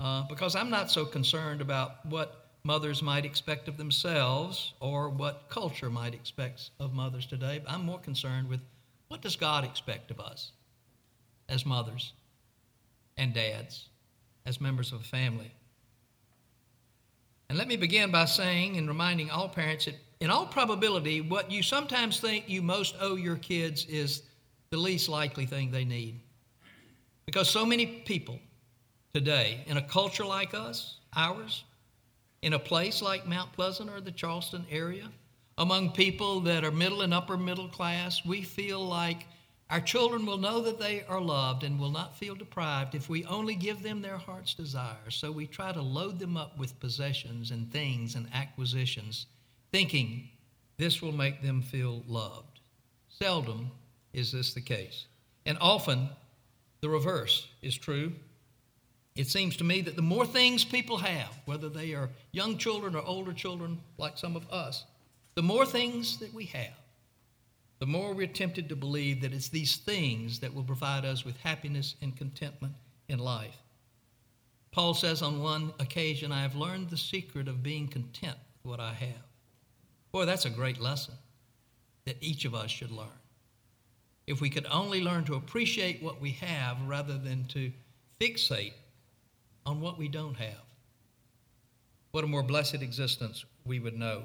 uh, 0.00 0.24
because 0.28 0.56
I'm 0.56 0.70
not 0.70 0.90
so 0.90 1.04
concerned 1.04 1.60
about 1.60 2.04
what 2.06 2.43
mothers 2.64 3.02
might 3.02 3.26
expect 3.26 3.68
of 3.68 3.76
themselves 3.76 4.72
or 4.80 5.10
what 5.10 5.48
culture 5.48 5.90
might 5.90 6.14
expect 6.14 6.70
of 6.80 6.94
mothers 6.94 7.26
today. 7.26 7.60
But 7.62 7.72
I'm 7.72 7.84
more 7.84 7.98
concerned 7.98 8.48
with 8.48 8.60
what 9.08 9.20
does 9.20 9.36
God 9.36 9.64
expect 9.64 10.10
of 10.10 10.18
us 10.18 10.52
as 11.48 11.66
mothers 11.66 12.14
and 13.16 13.34
dads, 13.34 13.88
as 14.46 14.60
members 14.60 14.92
of 14.92 15.00
a 15.00 15.04
family. 15.04 15.52
And 17.48 17.58
let 17.58 17.68
me 17.68 17.76
begin 17.76 18.10
by 18.10 18.24
saying 18.24 18.78
and 18.78 18.88
reminding 18.88 19.30
all 19.30 19.48
parents 19.48 19.84
that, 19.84 19.96
in 20.20 20.30
all 20.30 20.46
probability, 20.46 21.20
what 21.20 21.50
you 21.50 21.62
sometimes 21.62 22.18
think 22.18 22.48
you 22.48 22.62
most 22.62 22.96
owe 22.98 23.16
your 23.16 23.36
kids 23.36 23.84
is 23.84 24.22
the 24.70 24.78
least 24.78 25.10
likely 25.10 25.44
thing 25.44 25.70
they 25.70 25.84
need. 25.84 26.18
Because 27.26 27.48
so 27.48 27.66
many 27.66 27.86
people 27.86 28.38
today, 29.12 29.62
in 29.66 29.76
a 29.76 29.82
culture 29.82 30.24
like 30.24 30.54
us, 30.54 30.98
ours, 31.14 31.64
in 32.44 32.52
a 32.52 32.58
place 32.58 33.00
like 33.00 33.26
Mount 33.26 33.50
Pleasant 33.54 33.88
or 33.88 34.02
the 34.02 34.12
Charleston 34.12 34.66
area, 34.70 35.10
among 35.56 35.92
people 35.92 36.40
that 36.40 36.62
are 36.62 36.70
middle 36.70 37.00
and 37.00 37.14
upper 37.14 37.38
middle 37.38 37.68
class, 37.68 38.22
we 38.22 38.42
feel 38.42 38.84
like 38.84 39.24
our 39.70 39.80
children 39.80 40.26
will 40.26 40.36
know 40.36 40.60
that 40.60 40.78
they 40.78 41.04
are 41.08 41.22
loved 41.22 41.64
and 41.64 41.80
will 41.80 41.90
not 41.90 42.18
feel 42.18 42.34
deprived 42.34 42.94
if 42.94 43.08
we 43.08 43.24
only 43.24 43.54
give 43.54 43.82
them 43.82 44.02
their 44.02 44.18
heart's 44.18 44.52
desire. 44.52 45.08
So 45.08 45.32
we 45.32 45.46
try 45.46 45.72
to 45.72 45.80
load 45.80 46.18
them 46.18 46.36
up 46.36 46.58
with 46.58 46.78
possessions 46.80 47.50
and 47.50 47.72
things 47.72 48.14
and 48.14 48.28
acquisitions, 48.34 49.24
thinking 49.72 50.28
this 50.76 51.00
will 51.00 51.12
make 51.12 51.40
them 51.40 51.62
feel 51.62 52.02
loved. 52.06 52.60
Seldom 53.08 53.70
is 54.12 54.32
this 54.32 54.52
the 54.52 54.60
case. 54.60 55.06
And 55.46 55.56
often 55.62 56.10
the 56.82 56.90
reverse 56.90 57.48
is 57.62 57.74
true. 57.74 58.12
It 59.16 59.28
seems 59.28 59.56
to 59.58 59.64
me 59.64 59.80
that 59.82 59.94
the 59.94 60.02
more 60.02 60.26
things 60.26 60.64
people 60.64 60.98
have, 60.98 61.38
whether 61.44 61.68
they 61.68 61.94
are 61.94 62.10
young 62.32 62.58
children 62.58 62.96
or 62.96 63.02
older 63.02 63.32
children 63.32 63.80
like 63.96 64.18
some 64.18 64.34
of 64.34 64.50
us, 64.50 64.84
the 65.36 65.42
more 65.42 65.64
things 65.64 66.18
that 66.18 66.34
we 66.34 66.46
have, 66.46 66.74
the 67.78 67.86
more 67.86 68.12
we're 68.12 68.26
tempted 68.26 68.68
to 68.68 68.76
believe 68.76 69.20
that 69.20 69.32
it's 69.32 69.48
these 69.48 69.76
things 69.76 70.40
that 70.40 70.52
will 70.52 70.64
provide 70.64 71.04
us 71.04 71.24
with 71.24 71.36
happiness 71.38 71.94
and 72.02 72.16
contentment 72.16 72.74
in 73.08 73.18
life. 73.18 73.56
Paul 74.72 74.94
says 74.94 75.22
on 75.22 75.40
one 75.40 75.72
occasion, 75.78 76.32
I 76.32 76.42
have 76.42 76.56
learned 76.56 76.90
the 76.90 76.96
secret 76.96 77.46
of 77.46 77.62
being 77.62 77.86
content 77.86 78.36
with 78.62 78.70
what 78.70 78.80
I 78.80 78.94
have. 78.94 79.22
Boy, 80.10 80.24
that's 80.24 80.46
a 80.46 80.50
great 80.50 80.80
lesson 80.80 81.14
that 82.04 82.16
each 82.20 82.44
of 82.44 82.54
us 82.54 82.70
should 82.70 82.90
learn. 82.90 83.06
If 84.26 84.40
we 84.40 84.50
could 84.50 84.66
only 84.70 85.00
learn 85.02 85.24
to 85.24 85.34
appreciate 85.34 86.02
what 86.02 86.20
we 86.20 86.32
have 86.32 86.80
rather 86.86 87.16
than 87.16 87.44
to 87.46 87.70
fixate 88.20 88.72
on 89.66 89.80
what 89.80 89.98
we 89.98 90.08
don't 90.08 90.36
have. 90.36 90.62
What 92.12 92.24
a 92.24 92.28
more 92.28 92.42
blessed 92.42 92.82
existence 92.82 93.44
we 93.64 93.80
would 93.80 93.96
know. 93.96 94.24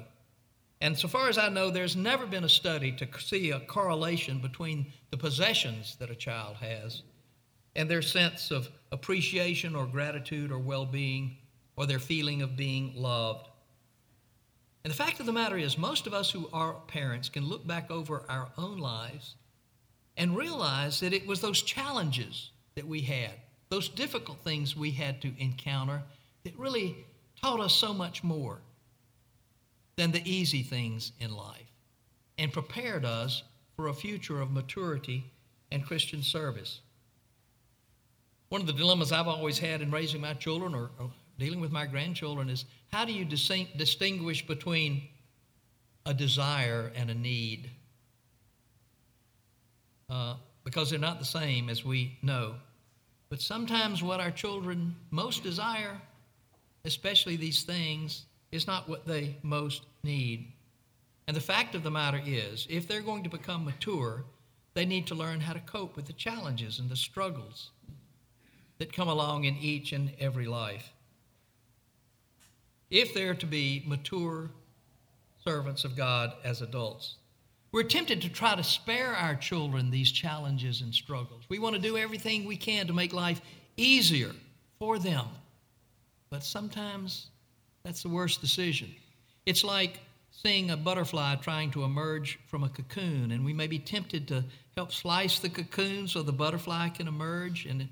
And 0.80 0.96
so 0.96 1.08
far 1.08 1.28
as 1.28 1.38
I 1.38 1.48
know, 1.48 1.70
there's 1.70 1.96
never 1.96 2.26
been 2.26 2.44
a 2.44 2.48
study 2.48 2.92
to 2.92 3.08
see 3.18 3.50
a 3.50 3.60
correlation 3.60 4.38
between 4.38 4.92
the 5.10 5.16
possessions 5.16 5.96
that 5.96 6.10
a 6.10 6.14
child 6.14 6.56
has 6.56 7.02
and 7.76 7.90
their 7.90 8.02
sense 8.02 8.50
of 8.50 8.68
appreciation 8.90 9.76
or 9.76 9.86
gratitude 9.86 10.50
or 10.50 10.58
well 10.58 10.86
being 10.86 11.36
or 11.76 11.86
their 11.86 11.98
feeling 11.98 12.42
of 12.42 12.56
being 12.56 12.92
loved. 12.96 13.48
And 14.84 14.90
the 14.90 14.96
fact 14.96 15.20
of 15.20 15.26
the 15.26 15.32
matter 15.32 15.58
is, 15.58 15.76
most 15.76 16.06
of 16.06 16.14
us 16.14 16.30
who 16.30 16.48
are 16.52 16.72
parents 16.88 17.28
can 17.28 17.46
look 17.46 17.66
back 17.66 17.90
over 17.90 18.24
our 18.28 18.48
own 18.56 18.78
lives 18.78 19.34
and 20.16 20.36
realize 20.36 21.00
that 21.00 21.12
it 21.12 21.26
was 21.26 21.40
those 21.40 21.62
challenges 21.62 22.50
that 22.74 22.86
we 22.86 23.02
had 23.02 23.32
those 23.70 23.88
difficult 23.88 24.38
things 24.44 24.76
we 24.76 24.90
had 24.90 25.22
to 25.22 25.32
encounter 25.38 26.02
that 26.44 26.58
really 26.58 26.96
taught 27.40 27.60
us 27.60 27.72
so 27.72 27.94
much 27.94 28.22
more 28.22 28.58
than 29.96 30.10
the 30.10 30.22
easy 30.30 30.62
things 30.62 31.12
in 31.20 31.34
life 31.34 31.70
and 32.36 32.52
prepared 32.52 33.04
us 33.04 33.42
for 33.76 33.88
a 33.88 33.94
future 33.94 34.40
of 34.40 34.50
maturity 34.50 35.24
and 35.70 35.86
Christian 35.86 36.22
service. 36.22 36.80
One 38.48 38.60
of 38.60 38.66
the 38.66 38.72
dilemmas 38.72 39.12
I've 39.12 39.28
always 39.28 39.58
had 39.58 39.80
in 39.80 39.90
raising 39.90 40.20
my 40.20 40.34
children 40.34 40.74
or, 40.74 40.90
or 40.98 41.10
dealing 41.38 41.60
with 41.60 41.70
my 41.70 41.86
grandchildren 41.86 42.48
is 42.50 42.64
how 42.92 43.04
do 43.04 43.12
you 43.12 43.24
distinguish 43.24 44.46
between 44.46 45.02
a 46.04 46.12
desire 46.12 46.90
and 46.96 47.10
a 47.10 47.14
need? 47.14 47.70
Uh, 50.08 50.34
because 50.64 50.90
they're 50.90 50.98
not 50.98 51.20
the 51.20 51.24
same, 51.24 51.70
as 51.70 51.84
we 51.84 52.18
know. 52.22 52.54
But 53.30 53.40
sometimes 53.40 54.02
what 54.02 54.20
our 54.20 54.32
children 54.32 54.96
most 55.10 55.42
desire, 55.42 56.02
especially 56.84 57.36
these 57.36 57.62
things, 57.62 58.26
is 58.52 58.66
not 58.66 58.88
what 58.88 59.06
they 59.06 59.36
most 59.42 59.86
need. 60.02 60.52
And 61.28 61.36
the 61.36 61.40
fact 61.40 61.76
of 61.76 61.84
the 61.84 61.92
matter 61.92 62.20
is, 62.26 62.66
if 62.68 62.88
they're 62.88 63.00
going 63.00 63.22
to 63.22 63.30
become 63.30 63.64
mature, 63.64 64.24
they 64.74 64.84
need 64.84 65.06
to 65.06 65.14
learn 65.14 65.40
how 65.40 65.52
to 65.52 65.60
cope 65.60 65.94
with 65.94 66.06
the 66.06 66.12
challenges 66.12 66.80
and 66.80 66.90
the 66.90 66.96
struggles 66.96 67.70
that 68.78 68.92
come 68.92 69.08
along 69.08 69.44
in 69.44 69.56
each 69.58 69.92
and 69.92 70.10
every 70.18 70.46
life. 70.46 70.92
If 72.90 73.14
they're 73.14 73.34
to 73.36 73.46
be 73.46 73.84
mature 73.86 74.50
servants 75.44 75.84
of 75.84 75.96
God 75.96 76.32
as 76.42 76.62
adults, 76.62 77.14
we're 77.72 77.84
tempted 77.84 78.22
to 78.22 78.28
try 78.28 78.56
to 78.56 78.64
spare 78.64 79.14
our 79.14 79.36
children 79.36 79.90
these 79.90 80.10
challenges 80.10 80.80
and 80.80 80.92
struggles. 80.92 81.44
We 81.48 81.58
want 81.58 81.76
to 81.76 81.80
do 81.80 81.96
everything 81.96 82.44
we 82.44 82.56
can 82.56 82.86
to 82.88 82.92
make 82.92 83.12
life 83.12 83.40
easier 83.76 84.32
for 84.78 84.98
them. 84.98 85.26
But 86.30 86.42
sometimes 86.42 87.28
that's 87.84 88.02
the 88.02 88.08
worst 88.08 88.40
decision. 88.40 88.92
It's 89.46 89.62
like 89.62 90.00
seeing 90.30 90.70
a 90.70 90.76
butterfly 90.76 91.36
trying 91.36 91.70
to 91.72 91.84
emerge 91.84 92.38
from 92.46 92.64
a 92.64 92.68
cocoon, 92.68 93.30
and 93.32 93.44
we 93.44 93.52
may 93.52 93.66
be 93.66 93.78
tempted 93.78 94.26
to 94.28 94.44
help 94.76 94.92
slice 94.92 95.38
the 95.38 95.48
cocoon 95.48 96.08
so 96.08 96.22
the 96.22 96.32
butterfly 96.32 96.88
can 96.88 97.06
emerge. 97.08 97.66
And 97.66 97.88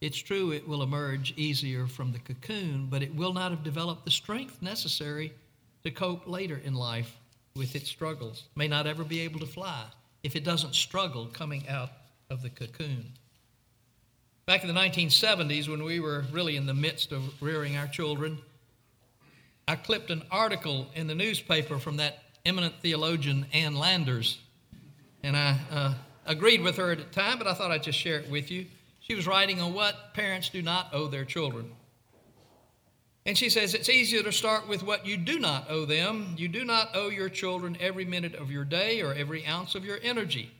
it's 0.00 0.18
true, 0.18 0.52
it 0.52 0.66
will 0.66 0.82
emerge 0.82 1.32
easier 1.36 1.86
from 1.86 2.12
the 2.12 2.18
cocoon, 2.18 2.88
but 2.90 3.02
it 3.02 3.14
will 3.14 3.32
not 3.32 3.50
have 3.50 3.62
developed 3.62 4.04
the 4.04 4.10
strength 4.10 4.60
necessary 4.60 5.32
to 5.84 5.90
cope 5.90 6.26
later 6.26 6.60
in 6.64 6.74
life 6.74 7.16
with 7.54 7.76
its 7.76 7.88
struggles, 7.88 8.44
may 8.56 8.68
not 8.68 8.86
ever 8.86 9.04
be 9.04 9.20
able 9.20 9.40
to 9.40 9.46
fly 9.46 9.84
if 10.22 10.36
it 10.36 10.44
doesn't 10.44 10.74
struggle 10.74 11.26
coming 11.26 11.68
out 11.68 11.90
of 12.30 12.42
the 12.42 12.50
cocoon. 12.50 13.12
Back 14.46 14.62
in 14.62 14.68
the 14.68 14.80
1970s, 14.80 15.68
when 15.68 15.84
we 15.84 16.00
were 16.00 16.24
really 16.32 16.56
in 16.56 16.66
the 16.66 16.74
midst 16.74 17.12
of 17.12 17.22
rearing 17.40 17.76
our 17.76 17.86
children, 17.86 18.38
I 19.68 19.76
clipped 19.76 20.10
an 20.10 20.22
article 20.30 20.88
in 20.94 21.06
the 21.06 21.14
newspaper 21.14 21.78
from 21.78 21.98
that 21.98 22.18
eminent 22.44 22.74
theologian, 22.80 23.46
Ann 23.52 23.76
Landers, 23.76 24.38
and 25.22 25.36
I 25.36 25.56
uh, 25.70 25.94
agreed 26.26 26.62
with 26.62 26.76
her 26.76 26.90
at 26.90 26.98
the 26.98 27.04
time, 27.04 27.38
but 27.38 27.46
I 27.46 27.54
thought 27.54 27.70
I'd 27.70 27.84
just 27.84 27.98
share 27.98 28.18
it 28.18 28.30
with 28.30 28.50
you. 28.50 28.66
She 29.00 29.14
was 29.14 29.26
writing 29.26 29.60
on 29.60 29.74
what 29.74 30.14
parents 30.14 30.48
do 30.48 30.62
not 30.62 30.88
owe 30.92 31.06
their 31.06 31.24
children. 31.24 31.70
And 33.24 33.38
she 33.38 33.50
says 33.50 33.74
it's 33.74 33.88
easier 33.88 34.22
to 34.24 34.32
start 34.32 34.68
with 34.68 34.82
what 34.82 35.06
you 35.06 35.16
do 35.16 35.38
not 35.38 35.70
owe 35.70 35.84
them. 35.84 36.34
You 36.36 36.48
do 36.48 36.64
not 36.64 36.90
owe 36.94 37.08
your 37.08 37.28
children 37.28 37.76
every 37.80 38.04
minute 38.04 38.34
of 38.34 38.50
your 38.50 38.64
day 38.64 39.00
or 39.00 39.14
every 39.14 39.46
ounce 39.46 39.76
of 39.76 39.84
your 39.84 39.98
energy, 40.02 40.50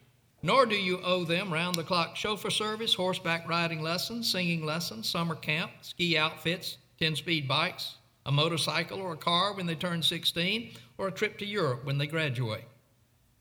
nor 0.42 0.64
do 0.64 0.76
you 0.76 1.00
owe 1.02 1.24
them 1.24 1.52
round 1.52 1.74
the 1.74 1.82
clock 1.82 2.14
chauffeur 2.14 2.50
service, 2.50 2.94
horseback 2.94 3.48
riding 3.48 3.82
lessons, 3.82 4.30
singing 4.30 4.64
lessons, 4.64 5.08
summer 5.08 5.34
camp, 5.34 5.72
ski 5.80 6.16
outfits, 6.16 6.78
10 7.00 7.16
speed 7.16 7.48
bikes, 7.48 7.96
a 8.26 8.30
motorcycle 8.30 9.00
or 9.00 9.14
a 9.14 9.16
car 9.16 9.54
when 9.54 9.66
they 9.66 9.74
turn 9.74 10.00
16, 10.00 10.70
or 10.98 11.08
a 11.08 11.12
trip 11.12 11.38
to 11.38 11.44
Europe 11.44 11.84
when 11.84 11.98
they 11.98 12.06
graduate. 12.06 12.64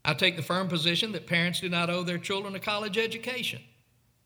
I 0.03 0.15
take 0.15 0.35
the 0.35 0.41
firm 0.41 0.67
position 0.67 1.11
that 1.11 1.27
parents 1.27 1.59
do 1.59 1.69
not 1.69 1.91
owe 1.91 2.01
their 2.01 2.17
children 2.17 2.55
a 2.55 2.59
college 2.59 2.97
education. 2.97 3.61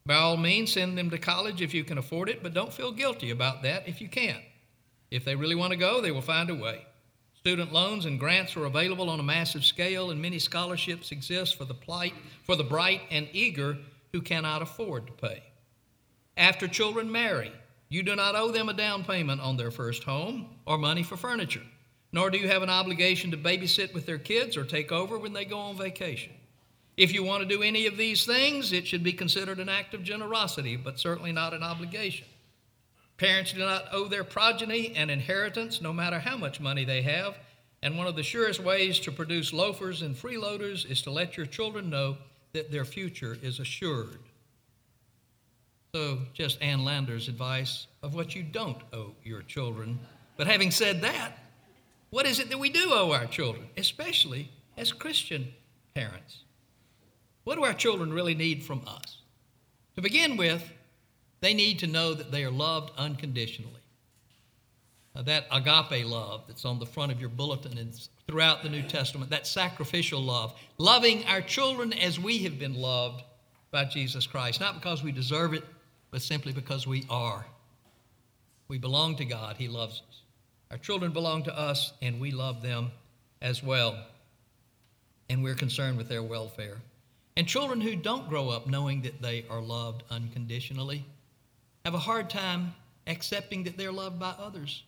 By 0.06 0.16
all 0.16 0.38
means, 0.38 0.72
send 0.72 0.98
them 0.98 1.10
to 1.10 1.18
college 1.18 1.62
if 1.62 1.74
you 1.74 1.84
can 1.84 1.98
afford 1.98 2.30
it, 2.30 2.42
but 2.42 2.54
don't 2.54 2.74
feel 2.74 2.94
guilty 2.94 3.30
about 3.30 3.64
that 3.64 3.90
if 3.90 4.00
you 4.00 4.08
can't. 4.08 4.44
If 5.15 5.24
they 5.24 5.36
really 5.36 5.55
want 5.55 5.72
to 5.72 5.77
go, 5.77 6.01
they 6.01 6.12
will 6.12 6.22
find 6.22 6.50
a 6.50 6.55
way. 6.55 6.86
Student 7.36 7.72
loans 7.72 8.05
and 8.05 8.19
grants 8.19 8.57
are 8.57 8.65
available 8.65 9.10
on 9.10 9.19
a 9.19 9.24
massive 9.24 9.63
scale, 9.63 10.12
and 10.12 10.22
many 10.22 10.39
scholarships 10.39 11.12
exist 11.12 11.55
for 11.55 11.63
the 11.63 11.74
plight, 11.74 12.13
for 12.43 12.55
the 12.55 12.63
bright 12.63 13.01
and 13.10 13.29
eager 13.31 13.77
who 14.12 14.22
cannot 14.22 14.62
afford 14.62 15.07
to 15.07 15.13
pay. 15.13 15.43
After 16.36 16.67
children 16.67 17.10
marry, 17.10 17.53
you 17.88 18.03
do 18.03 18.15
not 18.15 18.36
owe 18.36 18.51
them 18.51 18.67
a 18.67 18.74
down 18.74 19.05
payment 19.05 19.39
on 19.39 19.55
their 19.55 19.72
first 19.72 20.03
home 20.03 20.50
or 20.65 20.77
money 20.77 21.03
for 21.03 21.15
furniture, 21.15 21.63
nor 22.12 22.29
do 22.29 22.38
you 22.38 22.50
have 22.50 22.63
an 22.63 22.69
obligation 22.69 23.31
to 23.31 23.38
babysit 23.38 23.93
with 23.93 24.05
their 24.05 24.17
kids 24.17 24.57
or 24.57 24.65
take 24.65 24.91
over 24.91 25.17
when 25.17 25.31
they 25.31 25.45
go 25.45 25.60
on 25.60 25.77
vacation. 25.77 26.34
If 26.98 27.13
you 27.13 27.24
want 27.24 27.41
to 27.41 27.48
do 27.48 27.63
any 27.63 27.86
of 27.88 27.95
these 27.95 28.25
things, 28.25 28.74
it 28.74 28.86
should 28.86 29.03
be 29.03 29.13
considered 29.13 29.60
an 29.60 29.69
act 29.69 29.93
of 29.93 30.03
generosity, 30.03 30.75
but 30.75 31.00
certainly 31.00 31.31
not 31.31 31.53
an 31.53 31.63
obligation. 31.63 32.27
Parents 33.17 33.53
do 33.53 33.60
not 33.60 33.86
owe 33.91 34.07
their 34.07 34.24
progeny 34.24 34.93
an 34.95 35.10
inheritance, 35.10 35.81
no 35.81 35.93
matter 35.93 36.19
how 36.19 36.38
much 36.38 36.60
money 36.60 36.84
they 36.84 37.01
have. 37.01 37.38
And 37.81 37.98
one 37.98 38.07
of 38.07 38.15
the 38.15 38.24
surest 38.24 38.60
ways 38.60 39.00
to 39.01 39.12
produce 39.12 39.53
loafers 39.53 40.01
and 40.01 40.15
freeloaders 40.15 40.89
is 40.89 41.01
to 41.03 41.12
let 41.12 41.38
your 41.38 41.45
children 41.45 41.89
know 41.89 42.17
that 42.53 42.72
their 42.72 42.86
future 42.86 43.38
is 43.41 43.60
assured. 43.60 44.19
So, 45.93 46.19
just 46.34 46.62
Ann 46.62 46.84
Landers' 46.84 47.29
advice 47.29 47.88
of 48.03 48.15
what 48.15 48.36
you 48.36 48.43
don't 48.43 48.81
owe 48.91 49.13
your 49.24 49.43
children. 49.43 50.00
But 50.36 50.48
having 50.48 50.72
said 50.72 51.01
that, 51.03 51.38
what 52.10 52.25
is 52.25 52.39
it 52.39 52.50
that 52.50 52.57
we 52.57 52.69
do 52.69 52.91
owe 52.91 53.12
our 53.12 53.27
children, 53.27 53.67
especially 53.77 54.50
as 54.77 54.91
Christian 54.91 55.53
parents? 55.93 56.39
What 57.45 57.55
do 57.55 57.63
our 57.63 57.74
children 57.74 58.12
really 58.12 58.36
need 58.36 58.63
from 58.63 58.81
us? 58.88 59.19
To 59.95 60.01
begin 60.01 60.36
with, 60.36 60.69
they 61.42 61.54
need 61.54 61.80
to 61.80 61.88
know 61.88 62.13
that 62.13 62.32
they 62.32 62.44
are 62.44 62.51
loved 62.51 62.92
unconditionally. 62.98 63.82
That 65.15 65.46
agape 65.50 66.06
love 66.06 66.44
that's 66.48 66.65
on 66.65 66.80
the 66.80 66.86
front 66.86 67.12
of 67.12 67.22
your 67.22 67.30
bulletin 67.30 67.77
and 67.77 67.94
throughout 68.27 68.63
the 68.63 68.70
New 68.70 68.82
Testament, 68.82 69.32
that 69.32 69.48
sacrificial 69.48 70.22
love, 70.22 70.54
loving 70.77 71.24
our 71.25 71.42
children 71.42 71.94
as 71.94 72.20
we 72.20 72.39
have 72.39 72.60
been 72.60 72.75
loved 72.75 73.24
by 73.72 73.86
Jesus 73.86 74.27
Christ, 74.27 74.60
not 74.60 74.75
because 74.75 75.04
we 75.04 75.13
deserve 75.13 75.54
it, 75.54 75.63
but 76.12 76.22
simply 76.22 76.51
because 76.51 76.86
we 76.86 77.06
are. 77.10 77.46
We 78.68 78.77
belong 78.77 79.15
to 79.18 79.25
God, 79.25 79.56
He 79.58 79.68
loves 79.68 80.01
us. 80.10 80.22
Our 80.72 80.77
children 80.77 81.13
belong 81.13 81.43
to 81.43 81.58
us, 81.58 81.93
and 82.02 82.19
we 82.19 82.32
love 82.32 82.62
them 82.62 82.91
as 83.41 83.63
well. 83.63 83.98
And 85.30 85.43
we're 85.43 85.56
concerned 85.56 85.98
with 85.98 86.10
their 86.10 86.24
welfare. 86.24 86.78
And 87.38 87.48
children 87.48 87.80
who 87.80 87.95
don't 87.95 88.28
grow 88.28 88.50
up 88.50 88.67
knowing 88.67 89.02
that 89.04 89.21
they 89.21 89.45
are 89.50 89.62
loved 89.62 90.04
unconditionally 90.10 91.06
have 91.86 91.93
a 91.93 92.00
hard 92.00 92.30
time 92.30 92.74
accepting 93.06 93.63
that 93.63 93.78
they're 93.78 93.91
loved 93.91 94.19
by 94.19 94.34
others 94.39 94.84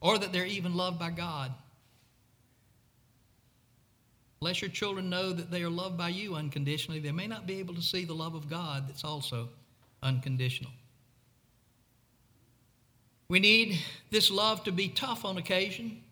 or 0.00 0.18
that 0.18 0.32
they're 0.32 0.44
even 0.44 0.74
loved 0.74 0.98
by 0.98 1.10
God. 1.10 1.52
Unless 4.40 4.60
your 4.60 4.70
children 4.70 5.08
know 5.08 5.32
that 5.32 5.50
they 5.50 5.62
are 5.62 5.70
loved 5.70 5.96
by 5.96 6.08
you 6.08 6.34
unconditionally, 6.34 7.00
they 7.00 7.12
may 7.12 7.26
not 7.26 7.46
be 7.46 7.60
able 7.60 7.74
to 7.74 7.82
see 7.82 8.04
the 8.04 8.14
love 8.14 8.34
of 8.34 8.50
God 8.50 8.88
that's 8.88 9.04
also 9.04 9.48
unconditional. 10.02 10.70
We 13.28 13.40
need 13.40 13.78
this 14.10 14.30
love 14.30 14.64
to 14.64 14.72
be 14.72 14.88
tough 14.88 15.24
on 15.24 15.38
occasion. 15.38 16.02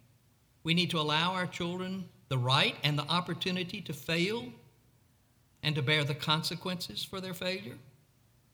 We 0.65 0.75
need 0.75 0.91
to 0.91 0.99
allow 0.99 1.33
our 1.33 1.47
children 1.47 2.09
the 2.29 2.39
right 2.39 2.77
and 2.83 2.99
the 2.99 3.09
opportunity 3.09 3.81
to 3.83 3.93
fail 3.93 4.47
and 5.63 5.75
to 5.75 5.83
bear 5.83 6.05
the 6.05 6.15
consequences 6.15 7.03
for 7.03 7.21
their 7.21 7.35
failure. 7.35 7.79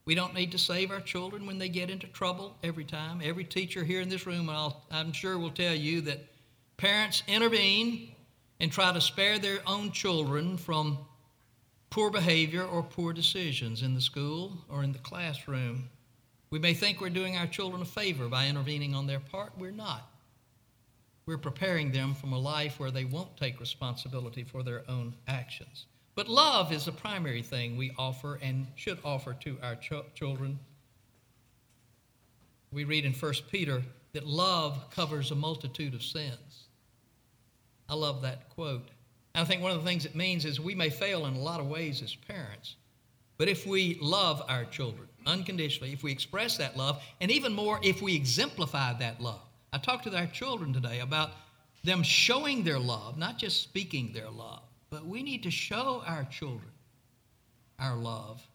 We 0.05 0.15
don't 0.15 0.35
need 0.35 0.53
to 0.53 0.59
save 0.59 0.91
our 0.91 1.01
children 1.01 1.47
when 1.47 1.59
they 1.59 1.69
get 1.69 1.91
into 1.91 2.09
trouble 2.09 2.57
every 2.63 2.85
time. 2.85 3.21
Every 3.23 3.45
teacher 3.45 3.85
here 3.85 4.01
in 4.01 4.09
this 4.09 4.27
room, 4.27 4.51
i 4.51 4.73
am 4.91 5.13
sure, 5.13 5.39
will 5.39 5.51
tell 5.51 5.75
you 5.75 6.01
that 6.03 6.27
parents 6.77 7.23
intervene 7.29 8.15
and 8.59 8.73
try 8.73 8.93
to 8.93 9.01
spare 9.01 9.39
their 9.39 9.61
own 9.67 9.93
children 9.93 10.57
from 10.57 10.99
poor 11.91 12.11
behavior 12.11 12.65
or 12.65 12.83
poor 12.83 13.13
decisions 13.13 13.83
in 13.83 13.95
the 13.95 14.01
school 14.01 14.57
or 14.69 14.83
in 14.83 14.93
the 14.93 14.99
classroom. 14.99 15.89
We 16.51 16.59
may 16.59 16.75
think 16.75 17.01
we're 17.01 17.11
doing 17.11 17.37
our 17.37 17.47
children 17.47 17.83
a 17.83 17.87
favor 17.87 18.29
by 18.29 18.49
intervening 18.49 18.95
on 18.95 19.07
their 19.07 19.21
part. 19.21 19.53
We're 19.57 19.71
not. 19.71 20.09
We're 21.27 21.39
preparing 21.39 21.93
them 21.93 22.15
from 22.15 22.33
a 22.33 22.39
life 22.39 22.81
where 22.81 22.91
they 22.91 23.05
won't 23.05 23.37
take 23.37 23.61
responsibility 23.61 24.43
for 24.43 24.63
their 24.63 24.83
own 24.89 25.15
actions. 25.29 25.87
But 26.15 26.29
love 26.29 26.73
is 26.73 26.85
the 26.85 26.93
primary 26.93 27.43
thing 27.43 27.77
we 27.77 27.93
offer 27.99 28.39
and 28.43 28.67
should 28.77 28.99
offer 29.05 29.35
to 29.41 29.57
our 29.63 29.77
ch- 29.77 30.15
children. 30.15 30.59
We 32.71 32.85
read 32.85 33.05
in 33.05 33.13
1 33.13 33.35
Peter 33.51 33.83
that 34.13 34.27
love 34.27 34.91
covers 34.91 35.31
a 35.31 35.35
multitude 35.35 35.95
of 35.95 36.03
sins. 36.03 36.67
I 37.89 37.95
love 37.95 38.23
that 38.23 38.51
quote. 38.51 38.89
I 39.35 39.45
think 39.45 39.63
one 39.63 39.73
of 39.73 39.79
the 39.79 39.89
things 39.89 40.05
it 40.05 40.15
means 40.15 40.45
is 40.45 40.61
we 40.61 40.75
may 40.75 40.91
fail 40.91 41.25
in 41.27 41.35
a 41.35 41.39
lot 41.39 41.61
of 41.61 41.67
ways 41.67 42.03
as 42.03 42.15
parents, 42.15 42.77
but 43.39 43.49
if 43.49 43.67
we 43.67 43.99
love 44.01 44.43
our 44.49 44.65
children 44.67 45.09
unconditionally, 45.27 45.93
if 45.93 46.03
we 46.03 46.13
express 46.13 46.57
that 46.59 46.77
love, 46.77 47.03
and 47.21 47.31
even 47.31 47.55
more, 47.55 47.81
if 47.83 48.03
we 48.03 48.15
exemplify 48.15 48.93
that 48.95 49.21
love. 49.21 49.41
I 49.73 49.79
talked 49.79 50.05
to 50.05 50.17
our 50.17 50.27
children 50.27 50.73
today 50.73 51.01
about 51.01 51.31
them 51.85 52.03
showing 52.03 52.63
their 52.63 52.79
love, 52.79 53.17
not 53.17 53.39
just 53.39 53.63
speaking 53.63 54.13
their 54.13 54.29
love. 54.29 54.63
But 54.93 55.07
we 55.07 55.23
need 55.23 55.43
to 55.45 55.51
show 55.51 56.03
our 56.07 56.25
children 56.25 56.71
our 57.79 57.97
love 57.97 58.47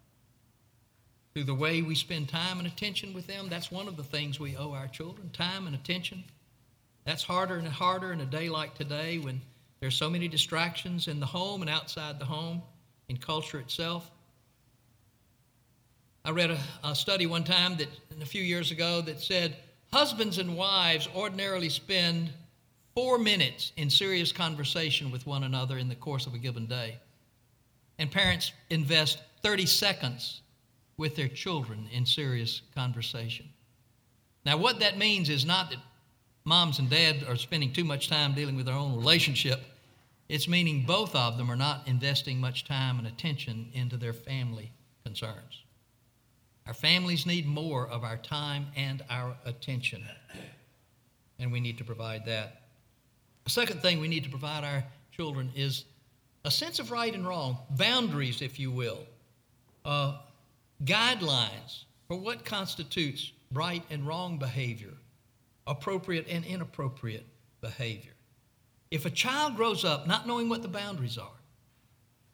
through 1.34 1.46
the 1.46 1.56
way 1.56 1.82
we 1.82 1.96
spend 1.96 2.30
time 2.30 2.60
and 2.60 2.68
attention 2.68 3.12
with 3.12 3.26
them. 3.26 3.50
That's 3.50 3.72
one 3.72 3.88
of 3.88 3.98
the 3.98 4.04
things 4.04 4.40
we 4.40 4.56
owe 4.56 4.72
our 4.72 4.88
children 4.88 5.32
time 5.32 5.66
and 5.66 5.76
attention. 5.76 6.24
That's 7.06 7.24
harder 7.24 7.56
and 7.56 7.68
harder 7.68 8.14
in 8.14 8.22
a 8.22 8.26
day 8.26 8.50
like 8.50 8.76
today 8.76 9.18
when 9.18 9.42
there's 9.80 9.96
so 9.96 10.12
many 10.12 10.28
distractions 10.28 11.08
in 11.08 11.20
the 11.20 11.26
home 11.26 11.62
and 11.62 11.72
outside 11.72 12.20
the 12.20 12.26
home, 12.26 12.62
in 13.10 13.18
culture 13.18 13.60
itself. 13.60 14.12
I 16.24 16.30
read 16.30 16.52
a, 16.52 16.60
a 16.84 16.94
study 16.94 17.26
one 17.26 17.46
time 17.46 17.78
that 17.78 17.88
a 18.22 18.26
few 18.26 18.44
years 18.44 18.70
ago 18.70 19.02
that 19.02 19.22
said 19.22 19.56
husbands 19.92 20.38
and 20.38 20.56
wives 20.56 21.10
ordinarily 21.16 21.70
spend 21.70 22.30
four 22.98 23.20
minutes 23.20 23.74
in 23.78 23.92
serious 23.92 24.32
conversation 24.32 25.12
with 25.12 25.28
one 25.28 25.44
another 25.44 25.78
in 25.78 25.88
the 25.88 25.94
course 25.94 26.26
of 26.26 26.34
a 26.34 26.38
given 26.40 26.66
day. 26.66 26.98
And 28.00 28.10
parents 28.10 28.54
invest 28.72 29.20
30 29.44 29.68
seconds 29.68 30.42
with 30.98 31.16
their 31.16 31.28
children 31.28 31.88
in 31.94 32.08
serious 32.08 32.64
conversation. 32.74 33.48
Now, 34.48 34.58
what 34.58 34.80
that 34.80 34.98
means 34.98 35.30
is 35.30 35.46
not 35.46 35.70
that 35.70 35.78
moms 36.44 36.80
and 36.80 36.90
dads 36.90 37.24
are 37.24 37.36
spending 37.36 37.72
too 37.72 37.84
much 37.84 38.10
time 38.10 38.34
dealing 38.34 38.56
with 38.56 38.66
their 38.66 38.74
own 38.74 38.98
relationship. 38.98 39.62
It's 40.28 40.48
meaning 40.48 40.84
both 40.88 41.14
of 41.14 41.38
them 41.38 41.52
are 41.52 41.56
not 41.56 41.88
investing 41.88 42.42
much 42.42 42.66
time 42.66 42.98
and 42.98 43.08
attention 43.08 43.70
into 43.74 43.98
their 43.98 44.14
family 44.14 44.72
concerns. 45.06 45.66
Our 46.66 46.74
families 46.74 47.28
need 47.28 47.46
more 47.46 47.88
of 47.88 48.04
our 48.04 48.18
time 48.18 48.66
and 48.76 49.04
our 49.08 49.38
attention, 49.46 50.04
and 51.38 51.52
we 51.52 51.60
need 51.60 51.78
to 51.78 51.84
provide 51.84 52.26
that. 52.26 52.64
A 53.48 53.50
second 53.50 53.82
thing 53.82 54.02
we 54.02 54.10
need 54.10 54.26
to 54.26 54.30
provide 54.30 54.66
our 54.66 54.84
children 55.10 55.54
is 55.56 55.86
a 56.44 56.52
sense 56.52 56.80
of 56.80 56.92
right 56.92 57.14
and 57.14 57.26
wrong, 57.26 57.58
boundaries, 57.70 58.42
if 58.42 58.60
you 58.60 58.70
will, 58.70 59.00
uh, 59.86 60.18
guidelines 60.84 61.86
for 62.10 62.18
what 62.18 62.44
constitutes 62.44 63.32
right 63.54 63.84
and 63.90 64.06
wrong 64.06 64.38
behavior, 64.38 64.92
appropriate 65.66 66.28
and 66.30 66.44
inappropriate 66.44 67.26
behavior. 67.62 68.12
If 68.92 69.06
a 69.06 69.10
child 69.10 69.56
grows 69.56 69.86
up 69.86 70.08
not 70.08 70.28
knowing 70.28 70.50
what 70.50 70.62
the 70.62 70.68
boundaries 70.68 71.18
are, 71.18 71.40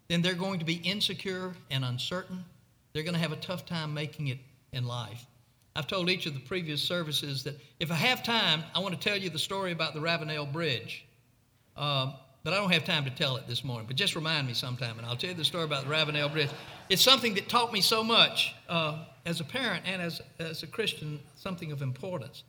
then 0.08 0.24
they're 0.24 0.34
going 0.34 0.58
to 0.58 0.66
be 0.66 0.78
insecure 0.78 1.54
and 1.70 1.86
uncertain. 1.86 2.44
They're 2.92 3.04
going 3.04 3.14
to 3.14 3.20
have 3.20 3.32
a 3.32 3.36
tough 3.36 3.68
time 3.68 3.94
making 3.94 4.30
it 4.30 4.40
in 4.72 4.88
life. 4.88 5.28
I've 5.76 5.88
told 5.88 6.10
each 6.10 6.28
of 6.28 6.36
the 6.36 6.40
previous 6.40 6.82
services 6.82 7.44
that 7.46 7.60
if 7.80 7.92
I 7.92 7.96
have 7.96 8.22
time, 8.22 8.64
I 8.76 8.80
want 8.80 8.94
to 8.94 9.00
tell 9.00 9.18
you 9.18 9.30
the 9.30 9.40
story 9.40 9.72
about 9.72 9.96
the 9.96 10.02
Ravenel 10.02 10.46
Bridge. 10.46 11.06
Uh, 11.76 12.14
but 12.44 12.54
I 12.54 12.58
don't 12.58 12.72
have 12.72 12.84
time 12.84 13.06
to 13.06 13.10
tell 13.10 13.38
it 13.38 13.48
this 13.48 13.64
morning. 13.64 13.88
But 13.88 13.96
just 13.96 14.16
remind 14.16 14.46
me 14.46 14.54
sometime, 14.54 15.00
and 15.00 15.08
I'll 15.08 15.16
tell 15.16 15.32
you 15.32 15.36
the 15.36 15.46
story 15.46 15.64
about 15.64 15.86
the 15.86 15.90
Ravenel 15.90 16.30
Bridge. 16.30 16.50
It's 16.90 17.02
something 17.02 17.34
that 17.36 17.50
taught 17.50 17.74
me 17.74 17.82
so 17.82 18.04
much 18.04 18.54
uh, 18.70 19.06
as 19.26 19.40
a 19.40 19.44
parent 19.44 19.84
and 19.88 20.02
as, 20.02 20.22
as 20.40 20.62
a 20.62 20.68
Christian, 20.68 21.20
something 21.36 21.72
of 21.72 21.82
importance. 21.82 22.44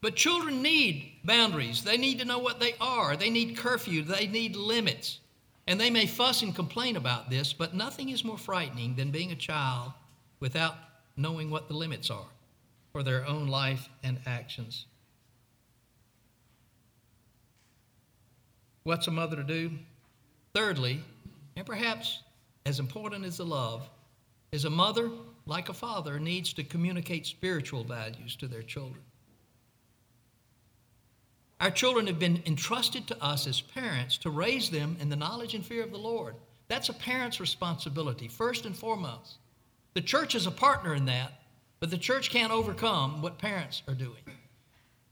But 0.00 0.14
children 0.14 0.62
need 0.62 1.12
boundaries. 1.24 1.82
They 1.82 1.96
need 1.96 2.20
to 2.20 2.24
know 2.24 2.38
what 2.38 2.60
they 2.60 2.74
are. 2.80 3.16
They 3.16 3.30
need 3.30 3.56
curfew. 3.56 4.02
They 4.02 4.28
need 4.28 4.54
limits. 4.54 5.18
And 5.66 5.80
they 5.80 5.90
may 5.90 6.06
fuss 6.06 6.42
and 6.42 6.54
complain 6.54 6.96
about 6.96 7.30
this, 7.30 7.52
but 7.52 7.74
nothing 7.74 8.10
is 8.10 8.24
more 8.24 8.38
frightening 8.38 8.94
than 8.94 9.10
being 9.10 9.32
a 9.32 9.36
child 9.36 9.92
without 10.38 10.74
knowing 11.16 11.50
what 11.50 11.68
the 11.68 11.74
limits 11.74 12.10
are 12.10 12.26
for 12.92 13.02
their 13.02 13.26
own 13.26 13.46
life 13.46 13.88
and 14.02 14.18
actions. 14.26 14.86
What's 18.82 19.06
a 19.06 19.10
mother 19.10 19.36
to 19.36 19.44
do? 19.44 19.72
Thirdly, 20.54 21.00
and 21.56 21.66
perhaps 21.66 22.20
as 22.66 22.78
important 22.78 23.24
as 23.24 23.38
the 23.38 23.44
love, 23.44 23.88
is 24.52 24.64
a 24.64 24.70
mother, 24.70 25.10
like 25.46 25.68
a 25.68 25.74
father, 25.74 26.18
needs 26.18 26.52
to 26.52 26.64
communicate 26.64 27.26
spiritual 27.26 27.84
values 27.84 28.36
to 28.36 28.46
their 28.46 28.62
children. 28.62 29.02
Our 31.60 31.70
children 31.70 32.06
have 32.06 32.18
been 32.18 32.42
entrusted 32.46 33.06
to 33.08 33.22
us 33.22 33.46
as 33.46 33.60
parents 33.60 34.16
to 34.18 34.30
raise 34.30 34.70
them 34.70 34.96
in 35.00 35.08
the 35.08 35.16
knowledge 35.16 35.54
and 35.54 35.64
fear 35.64 35.82
of 35.82 35.90
the 35.90 35.98
Lord. 35.98 36.34
That's 36.68 36.88
a 36.88 36.94
parent's 36.94 37.40
responsibility, 37.40 38.28
first 38.28 38.64
and 38.64 38.76
foremost. 38.76 39.38
The 39.94 40.00
church 40.00 40.34
is 40.34 40.46
a 40.46 40.52
partner 40.52 40.94
in 40.94 41.04
that, 41.06 41.39
but 41.80 41.90
the 41.90 41.98
church 41.98 42.30
can't 42.30 42.52
overcome 42.52 43.22
what 43.22 43.38
parents 43.38 43.82
are 43.88 43.94
doing. 43.94 44.22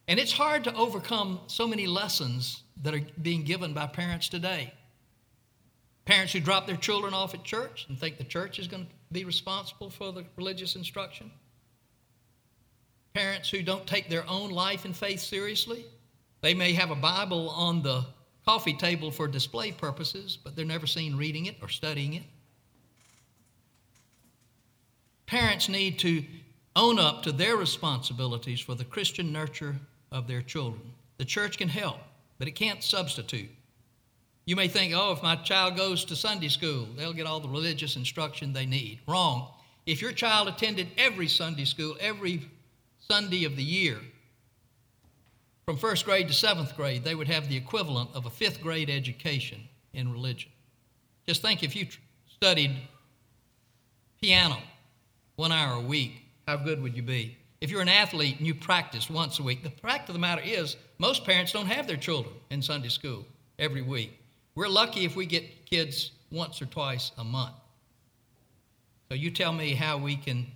And 0.07 0.18
it's 0.18 0.33
hard 0.33 0.64
to 0.64 0.74
overcome 0.74 1.40
so 1.48 1.66
many 1.66 1.87
lessons 1.87 2.62
that 2.83 2.94
are 2.94 3.02
being 3.20 3.42
given 3.42 3.74
by 3.74 3.87
parents 3.87 4.28
today. 4.28 4.72
Parents 6.04 6.33
who 6.33 6.40
drop 6.40 6.66
their 6.66 6.76
children 6.76 7.12
off 7.12 7.35
at 7.35 7.44
church 7.44 7.87
and 7.88 7.98
think 7.98 8.16
the 8.16 8.24
church 8.24 8.59
is 8.59 8.68
going 8.68 8.85
to 8.85 8.90
be 9.12 9.24
responsible 9.24 9.90
for 9.90 10.12
the 10.12 10.24
religious 10.37 10.76
instruction. 10.76 11.31
Parents 13.12 13.50
who 13.50 13.62
don't 13.62 13.87
take 13.87 14.09
their 14.09 14.28
own 14.28 14.50
life 14.50 14.85
and 14.85 14.96
faith 14.96 15.20
seriously. 15.20 15.85
They 16.40 16.54
may 16.54 16.72
have 16.72 16.90
a 16.90 16.96
Bible 16.96 17.50
on 17.50 17.83
the 17.83 18.07
coffee 18.46 18.74
table 18.74 19.11
for 19.11 19.28
display 19.28 19.72
purposes, 19.72 20.38
but 20.42 20.57
they're 20.57 20.64
never 20.64 20.87
seen 20.87 21.16
reading 21.16 21.46
it 21.46 21.57
or 21.61 21.68
studying 21.68 22.14
it. 22.14 22.22
Parents 25.26 25.68
need 25.68 25.98
to 25.98 26.24
own 26.76 26.98
up 26.98 27.22
to 27.22 27.33
their 27.33 27.57
responsibilities 27.57 28.61
for 28.61 28.74
the 28.74 28.85
Christian 28.85 29.33
nurture 29.33 29.76
of 30.12 30.26
their 30.26 30.42
children. 30.42 30.92
The 31.18 31.24
church 31.24 31.59
can 31.59 31.68
help, 31.68 31.98
but 32.38 32.48
it 32.48 32.52
can't 32.52 32.83
substitute. 32.83 33.50
You 34.46 34.57
may 34.57 34.68
think, 34.68 34.94
oh, 34.96 35.12
if 35.12 35.22
my 35.22 35.37
child 35.37 35.76
goes 35.76 36.04
to 36.07 36.16
Sunday 36.16 36.48
school, 36.48 36.88
they'll 36.96 37.12
get 37.12 37.26
all 37.26 37.40
the 37.40 37.48
religious 37.48 37.96
instruction 37.96 38.52
they 38.52 38.64
need. 38.64 39.00
Wrong. 39.07 39.48
If 39.85 40.00
your 40.00 40.12
child 40.12 40.48
attended 40.48 40.88
every 40.96 41.28
Sunday 41.28 41.64
school, 41.64 41.96
every 42.00 42.48
Sunday 42.98 43.44
of 43.44 43.57
the 43.57 43.62
year, 43.62 43.98
from 45.66 45.76
first 45.76 46.07
grade 46.07 46.28
to 46.28 46.33
seventh 46.33 46.74
grade, 46.76 47.04
they 47.04 47.14
would 47.14 47.28
have 47.28 47.48
the 47.48 47.57
equivalent 47.57 48.09
of 48.14 48.24
a 48.24 48.31
fifth 48.31 48.62
grade 48.62 48.88
education 48.88 49.68
in 49.92 50.11
religion. 50.11 50.50
Just 51.26 51.42
think 51.42 51.62
if 51.62 51.76
you 51.76 51.87
studied 52.26 52.74
piano 54.18 54.57
one 55.37 55.52
hour 55.52 55.74
a 55.74 55.81
week, 55.81 56.22
how 56.48 56.56
good 56.56 56.82
would 56.82 56.96
you 56.96 57.02
be? 57.02 57.37
If 57.61 57.70
you're 57.70 57.82
an 57.82 57.90
athlete 57.90 58.38
and 58.38 58.46
you 58.46 58.54
practice 58.54 59.11
once 59.11 59.38
a 59.38 59.42
week, 59.42 59.62
the 59.62 59.68
fact 59.68 60.08
of 60.08 60.14
the 60.14 60.18
matter 60.18 60.40
is, 60.42 60.76
most 60.96 61.26
parents 61.26 61.52
don't 61.52 61.66
have 61.66 61.87
their 61.87 61.98
children 61.98 62.34
in 62.48 62.62
Sunday 62.62 62.88
school 62.88 63.26
every 63.58 63.82
week. 63.82 64.18
We're 64.54 64.68
lucky 64.68 65.04
if 65.04 65.14
we 65.14 65.26
get 65.26 65.66
kids 65.66 66.12
once 66.32 66.62
or 66.62 66.64
twice 66.64 67.12
a 67.18 67.24
month. 67.24 67.52
So 69.11 69.14
you 69.14 69.30
tell 69.30 69.52
me 69.52 69.74
how 69.74 69.98
we 69.98 70.16
can 70.16 70.46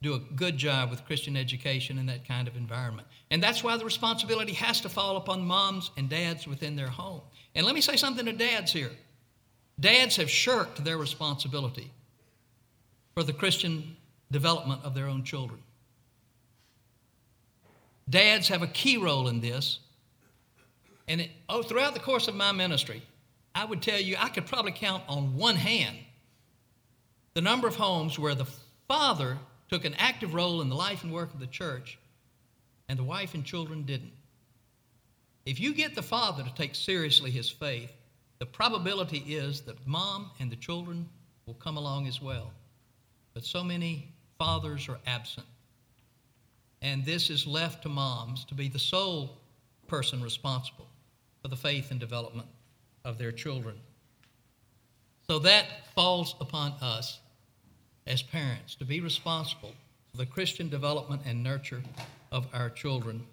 do 0.00 0.14
a 0.14 0.18
good 0.18 0.56
job 0.56 0.88
with 0.88 1.04
Christian 1.04 1.36
education 1.36 1.98
in 1.98 2.06
that 2.06 2.26
kind 2.26 2.48
of 2.48 2.56
environment. 2.56 3.06
And 3.30 3.42
that's 3.42 3.62
why 3.62 3.76
the 3.76 3.84
responsibility 3.84 4.54
has 4.54 4.80
to 4.80 4.88
fall 4.88 5.18
upon 5.18 5.44
moms 5.44 5.90
and 5.98 6.08
dads 6.08 6.48
within 6.48 6.76
their 6.76 6.88
home. 6.88 7.20
And 7.54 7.66
let 7.66 7.74
me 7.74 7.82
say 7.82 7.96
something 7.96 8.24
to 8.24 8.32
dads 8.32 8.72
here. 8.72 8.92
Dads 9.78 10.16
have 10.16 10.30
shirked 10.30 10.82
their 10.82 10.96
responsibility 10.96 11.90
for 13.14 13.22
the 13.22 13.34
Christian 13.34 13.98
development 14.30 14.82
of 14.84 14.94
their 14.94 15.06
own 15.06 15.22
children. 15.24 15.60
Dads 18.08 18.48
have 18.48 18.62
a 18.62 18.68
key 18.68 18.96
role 18.96 19.28
in 19.28 19.40
this. 19.40 19.80
And 21.08 21.20
it, 21.20 21.30
oh, 21.48 21.62
throughout 21.62 21.94
the 21.94 22.00
course 22.00 22.28
of 22.28 22.34
my 22.34 22.52
ministry, 22.52 23.02
I 23.54 23.64
would 23.64 23.82
tell 23.82 24.00
you 24.00 24.16
I 24.18 24.28
could 24.28 24.46
probably 24.46 24.72
count 24.72 25.02
on 25.08 25.36
one 25.36 25.56
hand 25.56 25.96
the 27.34 27.40
number 27.40 27.68
of 27.68 27.76
homes 27.76 28.18
where 28.18 28.34
the 28.34 28.46
father 28.88 29.38
took 29.68 29.84
an 29.84 29.94
active 29.98 30.34
role 30.34 30.62
in 30.62 30.68
the 30.68 30.74
life 30.74 31.02
and 31.02 31.12
work 31.12 31.32
of 31.34 31.40
the 31.40 31.46
church 31.46 31.98
and 32.88 32.98
the 32.98 33.04
wife 33.04 33.34
and 33.34 33.44
children 33.44 33.82
didn't. 33.82 34.12
If 35.44 35.60
you 35.60 35.74
get 35.74 35.94
the 35.94 36.02
father 36.02 36.42
to 36.42 36.54
take 36.54 36.74
seriously 36.74 37.30
his 37.30 37.48
faith, 37.48 37.92
the 38.38 38.46
probability 38.46 39.18
is 39.18 39.60
that 39.62 39.86
mom 39.86 40.30
and 40.40 40.50
the 40.50 40.56
children 40.56 41.08
will 41.46 41.54
come 41.54 41.76
along 41.76 42.06
as 42.06 42.20
well. 42.20 42.52
But 43.32 43.44
so 43.44 43.62
many 43.62 44.08
fathers 44.38 44.88
are 44.88 44.98
absent. 45.06 45.46
And 46.82 47.04
this 47.04 47.30
is 47.30 47.46
left 47.46 47.82
to 47.82 47.88
moms 47.88 48.44
to 48.46 48.54
be 48.54 48.68
the 48.68 48.78
sole 48.78 49.38
person 49.86 50.22
responsible 50.22 50.86
for 51.42 51.48
the 51.48 51.56
faith 51.56 51.90
and 51.90 51.98
development 51.98 52.48
of 53.04 53.18
their 53.18 53.32
children. 53.32 53.76
So 55.28 55.38
that 55.40 55.66
falls 55.94 56.34
upon 56.40 56.72
us 56.80 57.18
as 58.06 58.22
parents 58.22 58.74
to 58.76 58.84
be 58.84 59.00
responsible 59.00 59.72
for 60.10 60.16
the 60.18 60.26
Christian 60.26 60.68
development 60.68 61.22
and 61.26 61.42
nurture 61.42 61.82
of 62.30 62.46
our 62.52 62.70
children. 62.70 63.24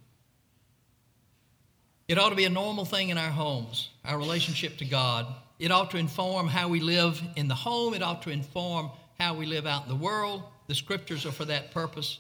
It 2.08 2.18
ought 2.18 2.30
to 2.30 2.36
be 2.36 2.46
a 2.46 2.50
normal 2.50 2.86
thing 2.86 3.10
in 3.10 3.18
our 3.18 3.30
homes, 3.30 3.90
our 4.04 4.18
relationship 4.18 4.78
to 4.78 4.86
God. 4.86 5.28
It 5.60 5.72
ought 5.72 5.92
to 5.92 5.98
inform 5.98 6.48
how 6.48 6.68
we 6.68 6.80
live 6.80 7.22
in 7.36 7.48
the 7.48 7.56
home, 7.56 7.94
it 7.94 8.02
ought 8.02 8.24
to 8.24 8.30
inform 8.30 8.90
how 9.20 9.36
we 9.36 9.46
live 9.46 9.66
out 9.66 9.84
in 9.84 9.90
the 9.90 9.96
world. 9.96 10.44
The 10.74 10.78
scriptures 10.78 11.24
are 11.28 11.32
for 11.32 11.46
that 11.46 11.70
purpose. 11.70 12.18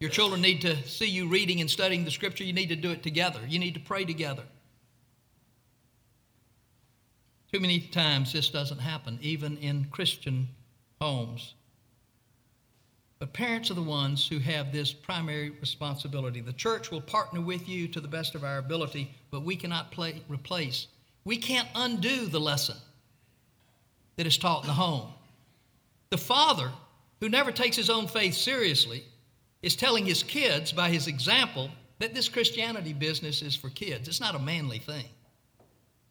Your 0.00 0.08
children 0.08 0.40
need 0.40 0.62
to 0.62 0.74
see 0.88 1.04
you 1.04 1.28
reading 1.28 1.60
and 1.60 1.70
studying 1.70 2.06
the 2.06 2.10
scripture. 2.10 2.42
You 2.42 2.54
need 2.54 2.70
to 2.70 2.74
do 2.74 2.90
it 2.90 3.02
together. 3.02 3.40
You 3.46 3.58
need 3.58 3.74
to 3.74 3.80
pray 3.80 4.06
together. 4.06 4.44
Too 7.52 7.60
many 7.60 7.80
times 7.80 8.32
this 8.32 8.48
doesn't 8.48 8.78
happen, 8.78 9.18
even 9.20 9.58
in 9.58 9.88
Christian 9.90 10.48
homes. 11.02 11.52
But 13.18 13.34
parents 13.34 13.70
are 13.70 13.74
the 13.74 13.82
ones 13.82 14.26
who 14.26 14.38
have 14.38 14.72
this 14.72 14.90
primary 14.90 15.50
responsibility. 15.50 16.40
The 16.40 16.54
church 16.54 16.90
will 16.90 17.02
partner 17.02 17.42
with 17.42 17.68
you 17.68 17.88
to 17.88 18.00
the 18.00 18.08
best 18.08 18.34
of 18.34 18.42
our 18.42 18.56
ability, 18.56 19.14
but 19.30 19.42
we 19.42 19.54
cannot 19.54 19.90
play, 19.90 20.22
replace. 20.30 20.86
We 21.26 21.36
can't 21.36 21.68
undo 21.74 22.24
the 22.24 22.40
lesson 22.40 22.76
that 24.16 24.26
is 24.26 24.38
taught 24.38 24.62
in 24.62 24.68
the 24.68 24.72
home. 24.72 25.12
The 26.14 26.18
father, 26.18 26.70
who 27.18 27.28
never 27.28 27.50
takes 27.50 27.74
his 27.74 27.90
own 27.90 28.06
faith 28.06 28.34
seriously, 28.34 29.02
is 29.62 29.74
telling 29.74 30.06
his 30.06 30.22
kids 30.22 30.70
by 30.70 30.88
his 30.88 31.08
example 31.08 31.72
that 31.98 32.14
this 32.14 32.28
Christianity 32.28 32.92
business 32.92 33.42
is 33.42 33.56
for 33.56 33.68
kids. 33.68 34.06
It's 34.06 34.20
not 34.20 34.36
a 34.36 34.38
manly 34.38 34.78
thing. 34.78 35.06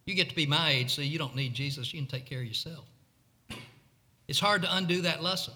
You 0.06 0.13
get 0.13 0.28
to 0.28 0.36
be 0.36 0.46
my 0.46 0.72
age, 0.72 0.94
so 0.94 1.02
you 1.02 1.18
don't 1.18 1.38
need 1.38 1.54
Jesus. 1.54 1.94
You 1.94 2.02
can 2.02 2.10
take 2.10 2.26
care 2.26 2.42
of 2.42 2.46
yourself. 2.46 2.84
It's 4.28 4.42
hard 4.42 4.63
to 4.63 4.76
undo 4.76 5.04
that 5.04 5.24
lesson. 5.24 5.54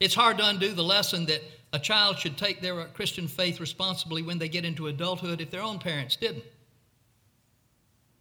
It's 0.00 0.14
hard 0.14 0.36
to 0.36 0.46
undo 0.46 0.72
the 0.72 0.84
lesson 0.84 1.24
that 1.24 1.40
a 1.72 1.78
child 1.78 2.18
should 2.18 2.36
take 2.36 2.60
their 2.60 2.84
Christian 2.88 3.26
faith 3.26 3.58
responsibly 3.58 4.20
when 4.20 4.36
they 4.36 4.50
get 4.50 4.66
into 4.66 4.88
adulthood 4.88 5.40
if 5.40 5.50
their 5.50 5.62
own 5.62 5.78
parents 5.78 6.14
didn't. 6.16 6.44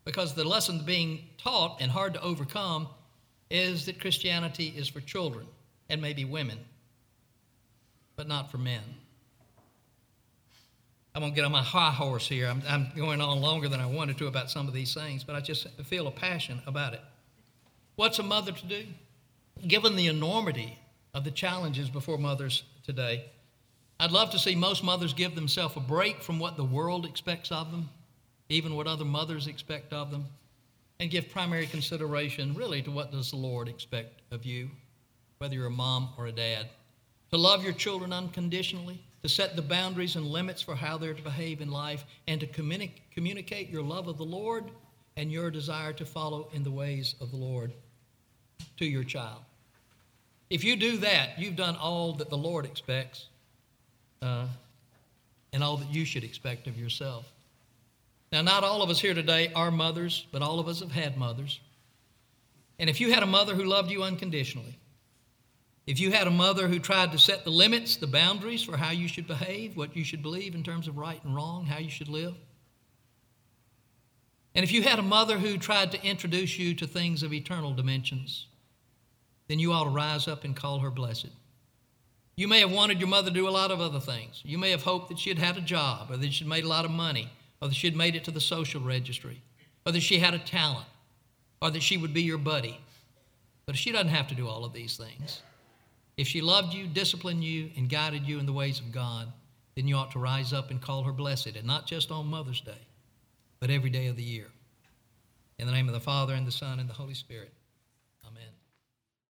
Because 0.05 0.33
the 0.33 0.45
lesson 0.45 0.85
being 0.85 1.27
taught 1.37 1.81
and 1.81 1.91
hard 1.91 2.13
to 2.13 2.21
overcome 2.21 2.87
is 3.49 3.85
that 3.85 3.99
Christianity 3.99 4.73
is 4.75 4.87
for 4.87 5.01
children 5.01 5.45
and 5.89 6.01
maybe 6.01 6.25
women, 6.25 6.57
but 8.15 8.27
not 8.27 8.51
for 8.51 8.57
men. 8.57 8.81
I'm 11.13 11.21
going 11.21 11.31
to 11.31 11.35
get 11.35 11.45
on 11.45 11.51
my 11.51 11.63
high 11.63 11.91
horse 11.91 12.27
here. 12.27 12.47
I'm, 12.47 12.61
I'm, 12.67 12.91
going 12.93 13.21
on 13.21 13.39
longer 13.39 13.69
than 13.69 13.79
I 13.79 13.85
wanted 13.85 14.17
to 14.17 14.27
about 14.27 14.51
some 14.51 14.67
of 14.67 14.73
these 14.73 14.93
things, 14.93 15.23
but 15.23 15.35
I 15.35 15.39
just 15.39 15.67
feel 15.85 16.07
a 16.07 16.11
passion 16.11 16.61
about 16.67 16.93
it. 16.93 16.99
What's 17.95 18.19
a 18.19 18.23
mother 18.23 18.51
to 18.51 18.65
do? 18.65 18.83
Given 19.65 19.95
the 19.95 20.07
enormity 20.07 20.77
of 21.13 21.23
the 21.23 21.31
challenges 21.31 21.89
before 21.89 22.17
mothers 22.17 22.63
today, 22.83 23.25
I'd 23.97 24.11
love 24.11 24.31
to 24.31 24.39
see 24.39 24.55
most 24.55 24.83
mothers 24.83 25.13
give 25.13 25.35
themselves 25.35 25.77
a 25.77 25.79
break 25.79 26.21
from 26.21 26.37
what 26.37 26.57
the 26.57 26.65
world 26.65 27.05
expects 27.05 27.49
of 27.49 27.71
them, 27.71 27.89
even 28.49 28.75
what 28.75 28.87
other 28.87 29.05
mothers 29.05 29.47
expect 29.47 29.93
of 29.93 30.11
them, 30.11 30.25
and 30.99 31.11
give 31.11 31.29
primary 31.29 31.67
consideration 31.67 32.53
really 32.53 32.81
to 32.81 32.91
what 32.91 33.11
does 33.11 33.31
the 33.31 33.37
Lord 33.37 33.67
expect 33.67 34.21
of 34.31 34.45
you, 34.45 34.69
whether 35.39 35.53
you're 35.55 35.67
a 35.67 35.71
mom 35.71 36.09
or 36.17 36.27
a 36.27 36.31
dad. 36.31 36.67
to 37.31 37.37
love 37.37 37.63
your 37.63 37.73
children 37.73 38.13
unconditionally, 38.13 39.03
to 39.23 39.27
set 39.27 39.55
the 39.55 39.61
boundaries 39.61 40.15
and 40.15 40.25
limits 40.25 40.61
for 40.61 40.75
how 40.75 40.97
they're 40.97 41.13
to 41.13 41.21
behave 41.21 41.59
in 41.59 41.69
life, 41.69 42.05
and 42.27 42.39
to 42.39 42.47
communi- 42.47 42.91
communicate 43.13 43.69
your 43.69 43.83
love 43.83 44.07
of 44.07 44.17
the 44.17 44.23
Lord 44.23 44.65
and 45.17 45.31
your 45.31 45.49
desire 45.51 45.91
to 45.93 46.05
follow 46.05 46.47
in 46.53 46.63
the 46.63 46.71
ways 46.71 47.15
of 47.19 47.31
the 47.31 47.37
Lord 47.37 47.73
to 48.77 48.85
your 48.85 49.03
child. 49.03 49.41
If 50.49 50.63
you 50.63 50.75
do 50.75 50.97
that, 50.97 51.39
you've 51.39 51.55
done 51.55 51.75
all 51.75 52.13
that 52.13 52.29
the 52.29 52.37
Lord 52.37 52.65
expects 52.65 53.27
uh, 54.21 54.45
and 55.51 55.63
all 55.63 55.77
that 55.77 55.89
you 55.91 56.05
should 56.05 56.23
expect 56.23 56.67
of 56.67 56.77
yourself. 56.77 57.25
Now, 58.35 58.41
not 58.41 58.65
all 58.65 58.81
of 58.81 58.89
us 58.89 58.99
here 58.99 59.13
today 59.13 59.49
are 59.55 59.71
mothers, 59.71 60.25
but 60.33 60.41
all 60.41 60.59
of 60.59 60.67
us 60.67 60.81
have 60.81 60.91
had 60.91 61.15
mothers. 61.15 61.61
And 62.77 62.89
if 62.89 62.99
you 62.99 63.13
had 63.13 63.23
a 63.23 63.25
mother 63.25 63.55
who 63.55 63.63
loved 63.63 63.89
you 63.89 64.03
unconditionally, 64.03 64.77
if 65.87 66.01
you 66.01 66.11
had 66.11 66.27
a 66.27 66.31
mother 66.31 66.67
who 66.67 66.79
tried 66.79 67.13
to 67.13 67.17
set 67.17 67.45
the 67.45 67.49
limits, 67.49 67.95
the 67.95 68.07
boundaries 68.07 68.61
for 68.61 68.75
how 68.75 68.91
you 68.91 69.07
should 69.07 69.25
behave, 69.25 69.77
what 69.77 69.95
you 69.95 70.03
should 70.03 70.21
believe 70.21 70.53
in 70.53 70.63
terms 70.63 70.89
of 70.89 70.97
right 70.97 71.23
and 71.23 71.33
wrong, 71.33 71.65
how 71.65 71.77
you 71.77 71.89
should 71.89 72.09
live, 72.09 72.35
and 74.53 74.65
if 74.65 74.73
you 74.73 74.81
had 74.81 74.99
a 74.99 75.01
mother 75.01 75.37
who 75.37 75.57
tried 75.57 75.93
to 75.93 76.05
introduce 76.05 76.59
you 76.59 76.75
to 76.75 76.85
things 76.85 77.23
of 77.23 77.31
eternal 77.31 77.73
dimensions, 77.73 78.47
then 79.47 79.59
you 79.59 79.71
ought 79.71 79.85
to 79.85 79.89
rise 79.91 80.27
up 80.27 80.43
and 80.43 80.57
call 80.57 80.79
her 80.79 80.91
blessed. 80.91 81.31
You 82.35 82.49
may 82.49 82.59
have 82.59 82.71
wanted 82.73 82.99
your 82.99 83.07
mother 83.07 83.29
to 83.29 83.33
do 83.33 83.47
a 83.47 83.49
lot 83.49 83.71
of 83.71 83.79
other 83.79 84.01
things. 84.01 84.41
You 84.43 84.57
may 84.57 84.71
have 84.71 84.83
hoped 84.83 85.07
that 85.07 85.19
she 85.19 85.29
had 85.29 85.39
had 85.39 85.55
a 85.55 85.61
job, 85.61 86.11
or 86.11 86.17
that 86.17 86.33
she'd 86.33 86.49
made 86.49 86.65
a 86.65 86.67
lot 86.67 86.83
of 86.83 86.91
money, 86.91 87.31
or 87.61 87.67
that 87.67 87.75
she'd 87.75 87.95
made 87.95 88.15
it 88.15 88.23
to 88.25 88.31
the 88.31 88.41
social 88.41 88.81
registry, 88.81 89.41
or 89.85 89.91
that 89.91 90.01
she 90.01 90.19
had 90.19 90.33
a 90.33 90.39
talent, 90.39 90.87
or 91.61 91.71
that 91.71 91.83
she 91.83 91.97
would 91.97 92.13
be 92.13 92.21
your 92.21 92.37
buddy. 92.37 92.79
But 93.65 93.77
she 93.77 93.91
doesn't 93.91 94.09
have 94.09 94.27
to 94.27 94.35
do 94.35 94.47
all 94.47 94.65
of 94.65 94.73
these 94.73 94.97
things. 94.97 95.41
If 96.17 96.27
she 96.27 96.41
loved 96.41 96.73
you, 96.73 96.87
disciplined 96.87 97.43
you, 97.43 97.71
and 97.75 97.89
guided 97.89 98.27
you 98.27 98.39
in 98.39 98.45
the 98.45 98.53
ways 98.53 98.79
of 98.79 98.91
God, 98.91 99.31
then 99.75 99.87
you 99.87 99.95
ought 99.95 100.11
to 100.11 100.19
rise 100.19 100.53
up 100.53 100.71
and 100.71 100.81
call 100.81 101.03
her 101.03 101.11
blessed, 101.11 101.55
and 101.55 101.65
not 101.65 101.87
just 101.87 102.11
on 102.11 102.27
Mother's 102.27 102.61
Day, 102.61 102.87
but 103.59 103.69
every 103.69 103.89
day 103.89 104.07
of 104.07 104.15
the 104.15 104.23
year. 104.23 104.47
In 105.57 105.65
the 105.65 105.73
name 105.73 105.87
of 105.87 105.93
the 105.93 105.99
Father, 105.99 106.33
and 106.33 106.45
the 106.45 106.51
Son, 106.51 106.79
and 106.79 106.89
the 106.89 106.93
Holy 106.93 107.13
Spirit. 107.13 107.51